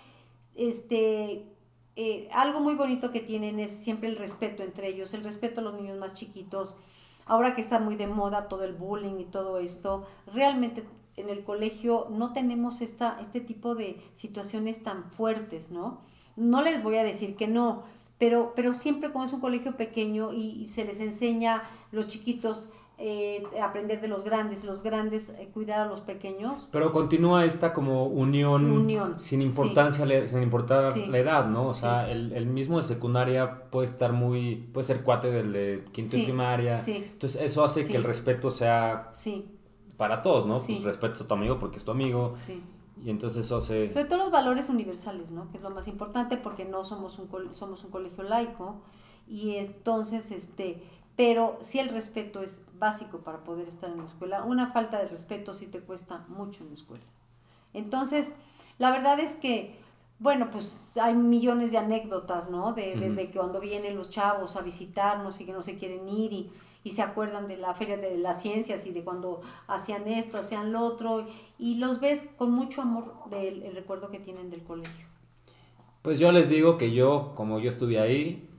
este, 0.57 1.54
eh, 1.97 2.29
algo 2.33 2.61
muy 2.61 2.75
bonito 2.75 3.13
que 3.13 3.21
tienen 3.21 3.61
es 3.61 3.71
siempre 3.71 4.09
el 4.09 4.17
respeto 4.17 4.63
entre 4.63 4.89
ellos, 4.89 5.15
el 5.15 5.23
respeto 5.23 5.61
a 5.61 5.65
los 5.65 5.75
niños 5.75 5.99
más 5.99 6.15
chiquitos. 6.15 6.77
Ahora 7.27 7.55
que 7.55 7.61
está 7.61 7.79
muy 7.79 7.97
de 7.97 8.07
moda 8.07 8.49
todo 8.49 8.65
el 8.65 8.75
bullying 8.75 9.19
y 9.19 9.25
todo 9.25 9.59
esto, 9.59 10.05
realmente 10.33 10.85
en 11.17 11.29
el 11.31 11.45
colegio 11.45 12.09
no 12.11 12.33
tenemos 12.33 12.83
esta, 12.83 13.19
este 13.21 13.41
tipo 13.41 13.75
de 13.75 14.03
situaciones 14.15 14.83
tan 14.83 15.05
fuertes, 15.11 15.71
¿no? 15.71 16.01
No 16.37 16.63
les 16.63 16.83
voy 16.83 16.97
a 16.97 17.05
decir 17.05 17.37
que 17.37 17.47
no, 17.47 17.85
pero, 18.19 18.53
pero 18.57 18.75
siempre 18.75 19.13
como 19.13 19.25
es 19.25 19.33
un 19.33 19.41
colegio 19.41 19.77
pequeño 19.77 20.33
y, 20.33 20.67
se 20.67 20.85
les 20.85 21.01
enseña 21.01 21.63
los 21.93 22.09
chiquitos 22.09 22.69
eh, 22.97 23.43
aprender 23.61 24.01
de 24.01 24.07
los 24.07 24.23
grandes, 24.23 24.65
los 24.65 24.85
grandes 24.85 25.31
eh, 25.31 25.51
cuidar 25.53 25.81
a 25.81 25.87
los 25.87 26.01
pequeños. 26.01 26.69
Pero 26.71 26.93
continúa 26.93 27.45
esta 27.45 27.73
como 27.73 28.07
unión, 28.07 29.19
sin 29.19 29.43
importancia, 29.43 30.07
sin 30.29 30.43
importar 30.43 30.97
la 30.97 31.19
edad, 31.19 31.47
¿no? 31.49 31.67
O 31.69 31.75
sea, 31.75 32.09
el, 32.09 32.47
mismo 32.47 32.79
de 32.79 32.85
secundaria 32.85 33.69
puede 33.71 33.87
estar 33.87 34.13
muy, 34.13 34.57
puede 34.73 34.87
ser 34.87 35.03
cuate 35.03 35.31
del 35.31 35.53
de 35.53 35.85
quinto 35.93 36.17
y 36.17 36.23
primaria. 36.23 36.81
Entonces 36.87 37.43
eso 37.43 37.65
hace 37.65 37.87
que 37.87 37.97
el 37.97 38.05
respeto 38.05 38.51
sea 38.51 39.11
para 39.97 40.23
todos, 40.23 40.47
¿no? 40.47 40.61
Pues 40.65 40.85
respeto 40.85 41.25
a 41.25 41.27
tu 41.27 41.35
amigo 41.35 41.59
porque 41.59 41.79
es 41.79 41.85
tu 41.85 41.91
amigo. 41.91 42.35
Y 43.05 43.11
entonces 43.11 43.45
eso 43.45 43.57
hace... 43.57 43.89
Sobre 43.89 44.05
todo 44.05 44.19
los 44.19 44.31
valores 44.31 44.69
universales, 44.69 45.33
¿no? 45.33 45.51
Que 45.51 45.57
es 45.57 45.63
lo 45.63 45.71
más 45.71 45.89
importante 45.89 46.37
porque 46.37 46.65
no 46.65 46.85
somos 46.85 47.19
un, 47.19 47.53
somos 47.53 47.83
un 47.85 47.91
colegio 47.91 48.23
laico 48.23 48.83
y 49.27 49.57
entonces, 49.57 50.31
este, 50.33 50.83
pero 51.17 51.59
sí 51.61 51.79
el 51.79 51.89
respeto 51.89 52.43
es 52.43 52.63
básico 52.79 53.19
para 53.19 53.45
poder 53.45 53.69
estar 53.69 53.91
en 53.91 53.99
la 53.99 54.05
escuela. 54.05 54.43
Una 54.43 54.73
falta 54.73 54.99
de 54.99 55.09
respeto 55.09 55.55
sí 55.55 55.67
te 55.67 55.81
cuesta 55.81 56.25
mucho 56.29 56.63
en 56.63 56.69
la 56.69 56.75
escuela. 56.75 57.05
Entonces, 57.73 58.35
la 58.79 58.91
verdad 58.91 59.21
es 59.21 59.35
que, 59.37 59.77
bueno, 60.19 60.51
pues 60.51 60.87
hay 61.01 61.15
millones 61.15 61.71
de 61.71 61.79
anécdotas, 61.79 62.51
¿no? 62.51 62.73
De, 62.73 62.95
que 63.17 63.31
cuando 63.33 63.61
vienen 63.61 63.97
los 63.97 64.11
chavos 64.11 64.57
a 64.57 64.63
visitarnos 64.63 65.41
y 65.41 65.47
que 65.47 65.53
no 65.53 65.63
se 65.63 65.77
quieren 65.77 66.09
ir 66.09 66.33
y, 66.33 66.51
y, 66.83 66.91
se 66.91 67.03
acuerdan 67.03 67.47
de 67.49 67.57
la 67.57 67.75
Feria 67.75 67.97
de 67.97 68.19
las 68.19 68.43
Ciencias 68.43 68.87
y 68.87 68.91
de 68.91 69.05
cuando 69.05 69.43
hacían 69.69 70.09
esto, 70.09 70.39
hacían 70.39 70.73
lo 70.73 70.81
otro, 70.81 71.27
y 71.59 71.77
los 71.77 72.01
ves 72.01 72.31
con 72.37 72.51
mucho 72.51 72.83
amor 72.83 73.29
del 73.31 73.73
recuerdo 73.75 74.11
que 74.11 74.19
tienen 74.19 74.51
del 74.51 74.63
colegio. 74.63 75.07
Pues 76.03 76.19
yo 76.19 76.33
les 76.33 76.49
digo 76.49 76.77
que 76.77 76.93
yo, 76.93 77.33
como 77.35 77.61
yo 77.61 77.71
estuve 77.71 77.99
ahí, 77.99 78.51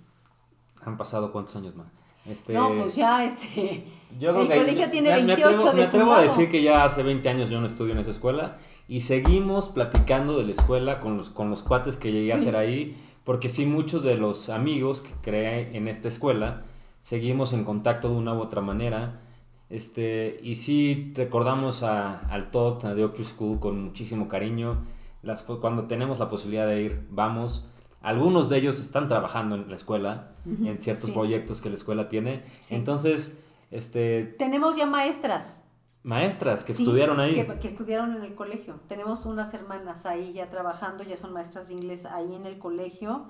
han 0.83 0.97
pasado 0.97 1.31
cuántos 1.31 1.55
años 1.55 1.75
más. 1.75 1.87
Este, 2.27 2.53
no, 2.53 2.69
pues 2.73 2.95
ya, 2.95 3.23
este. 3.23 3.83
el 4.19 4.33
colegio 4.33 4.89
tiene 4.89 5.11
28 5.11 5.25
me 5.25 5.33
atrevo, 5.33 5.73
Me 5.73 5.83
atrevo 5.83 6.13
a 6.13 6.21
decir 6.21 6.49
que 6.49 6.63
ya 6.63 6.83
hace 6.83 7.03
20 7.03 7.27
años 7.29 7.49
yo 7.49 7.59
no 7.59 7.67
estudio 7.67 7.93
en 7.93 7.99
esa 7.99 8.11
escuela 8.11 8.57
y 8.87 9.01
seguimos 9.01 9.69
platicando 9.69 10.37
de 10.37 10.45
la 10.45 10.51
escuela 10.51 10.99
con 10.99 11.17
los, 11.17 11.29
con 11.29 11.49
los 11.49 11.63
cuates 11.63 11.97
que 11.97 12.11
llegué 12.11 12.33
a 12.33 12.35
hacer 12.35 12.55
ahí, 12.55 12.97
porque 13.23 13.49
sí, 13.49 13.65
muchos 13.65 14.03
de 14.03 14.15
los 14.15 14.49
amigos 14.49 15.01
que 15.01 15.09
creé 15.21 15.75
en 15.75 15.87
esta 15.87 16.07
escuela 16.07 16.63
seguimos 17.01 17.53
en 17.53 17.63
contacto 17.63 18.09
de 18.09 18.15
una 18.15 18.33
u 18.33 18.39
otra 18.39 18.61
manera. 18.61 19.21
Este, 19.69 20.39
y 20.43 20.55
sí 20.55 21.11
recordamos 21.15 21.83
a, 21.83 22.19
al 22.29 22.51
TOT, 22.51 22.85
a 22.85 22.95
The 22.95 23.03
Oak 23.03 23.23
School 23.23 23.59
con 23.59 23.83
muchísimo 23.83 24.27
cariño. 24.27 24.83
Las, 25.23 25.41
cuando 25.43 25.85
tenemos 25.85 26.19
la 26.19 26.29
posibilidad 26.29 26.67
de 26.67 26.81
ir, 26.81 27.07
vamos. 27.09 27.67
Algunos 28.05 28.49
de 28.49 28.57
ellos 28.59 28.79
están 28.81 29.07
trabajando 29.07 29.55
en 29.55 29.67
la 29.67 29.73
escuela, 29.73 30.31
en 30.45 30.79
ciertos 30.79 31.09
proyectos 31.09 31.59
que 31.59 31.69
la 31.69 31.75
escuela 31.75 32.07
tiene. 32.07 32.43
Entonces, 32.69 33.41
este... 33.71 34.35
Tenemos 34.37 34.75
ya 34.75 34.85
maestras. 34.85 35.63
Maestras 36.03 36.63
que 36.63 36.73
estudiaron 36.73 37.19
ahí. 37.19 37.33
Que, 37.33 37.59
que, 37.59 37.67
estudiaron 37.67 38.15
en 38.15 38.21
el 38.21 38.35
colegio. 38.35 38.79
Tenemos 38.87 39.25
unas 39.25 39.55
hermanas 39.55 40.05
ahí 40.05 40.33
ya 40.33 40.51
trabajando, 40.51 41.03
ya 41.03 41.17
son 41.17 41.33
maestras 41.33 41.69
de 41.69 41.73
inglés 41.73 42.05
ahí 42.05 42.35
en 42.35 42.45
el 42.45 42.59
colegio. 42.59 43.25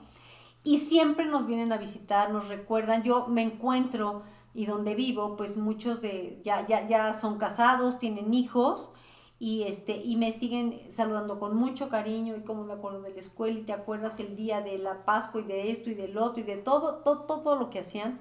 Y 0.65 0.79
siempre 0.79 1.25
nos 1.25 1.47
vienen 1.47 1.71
a 1.71 1.77
visitar, 1.77 2.31
nos 2.31 2.49
recuerdan. 2.49 3.01
Yo 3.03 3.27
me 3.27 3.43
encuentro 3.43 4.23
y 4.53 4.65
donde 4.65 4.93
vivo, 4.93 5.38
pues 5.38 5.55
muchos 5.55 6.01
de 6.01 6.41
ya, 6.43 6.67
ya, 6.67 6.85
ya 6.85 7.13
son 7.13 7.38
casados, 7.38 7.97
tienen 7.97 8.33
hijos 8.33 8.91
y 9.39 9.63
este 9.63 9.97
y 9.97 10.15
me 10.15 10.31
siguen 10.31 10.81
saludando 10.89 11.39
con 11.39 11.55
mucho 11.55 11.89
cariño 11.89 12.35
y 12.37 12.41
como 12.41 12.63
me 12.63 12.73
acuerdo 12.73 13.01
de 13.01 13.09
la 13.11 13.19
escuela 13.19 13.59
y 13.59 13.63
te 13.63 13.73
acuerdas 13.73 14.19
el 14.19 14.35
día 14.35 14.61
de 14.61 14.77
la 14.77 15.03
Pascua 15.05 15.41
y 15.41 15.43
de 15.43 15.71
esto 15.71 15.89
y 15.89 15.93
del 15.93 16.17
otro 16.17 16.41
y 16.41 16.43
de 16.43 16.57
todo 16.57 16.95
todo 17.03 17.25
todo 17.25 17.55
lo 17.57 17.69
que 17.69 17.79
hacían 17.79 18.19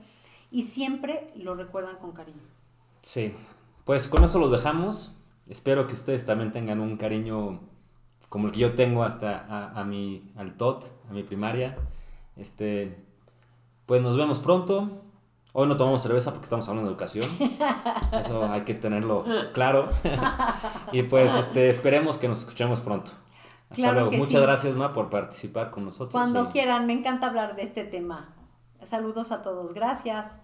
y 0.51 0.63
siempre 0.63 1.33
lo 1.37 1.55
recuerdan 1.55 1.97
con 1.97 2.13
cariño. 2.13 2.43
Sí, 3.03 3.35
pues 3.85 4.09
con 4.09 4.25
eso 4.25 4.39
los 4.39 4.51
dejamos. 4.51 5.21
Espero 5.49 5.87
que 5.87 5.95
ustedes 5.95 6.25
también 6.25 6.53
tengan 6.53 6.81
un 6.81 6.97
cariño 6.97 7.61
como 8.29 8.47
el 8.49 8.53
que 8.53 8.61
yo 8.61 8.75
tengo 8.75 9.05
hasta 9.05 9.39
a, 9.39 9.81
a 9.81 9.85
mi 9.85 10.33
al 10.37 10.57
TOT, 10.57 10.87
a 11.09 11.13
mi 11.13 11.23
primaria. 11.23 11.77
Este, 12.37 13.05
pues 13.87 14.03
nos 14.03 14.17
vemos 14.17 14.39
pronto. 14.39 15.04
Hoy 15.57 15.69
no 15.69 15.77
tomamos 15.77 16.03
cerveza 16.03 16.33
porque 16.33 16.45
estamos 16.47 16.69
hablando 16.69 16.89
de 16.91 16.95
educación. 16.95 17.31
Eso 18.13 18.45
hay 18.51 18.63
que 18.63 18.75
tenerlo 18.75 19.25
claro. 19.53 19.89
y 20.93 21.05
pues 21.05 21.33
este, 21.37 21.69
esperemos 21.71 22.17
que 22.17 22.27
nos 22.27 22.41
escuchemos 22.41 22.81
pronto. 22.81 23.13
Hasta 23.71 23.77
Claro 23.77 24.01
luego. 24.01 24.11
Muchas 24.17 24.41
sí. 24.41 24.47
gracias, 24.47 24.75
Ma, 24.75 24.93
por 24.93 25.11
participar 25.11 25.71
con 25.71 25.85
nosotros. 25.85 26.11
Cuando 26.11 26.45
y- 26.45 26.47
quieran, 26.49 26.87
me 26.89 26.93
encanta 26.93 27.29
hablar 27.29 27.55
de 27.55 27.63
este 27.63 27.85
tema. 27.85 28.35
Saludos 28.83 29.31
a 29.31 29.43
todos, 29.43 29.73
gracias. 29.75 30.37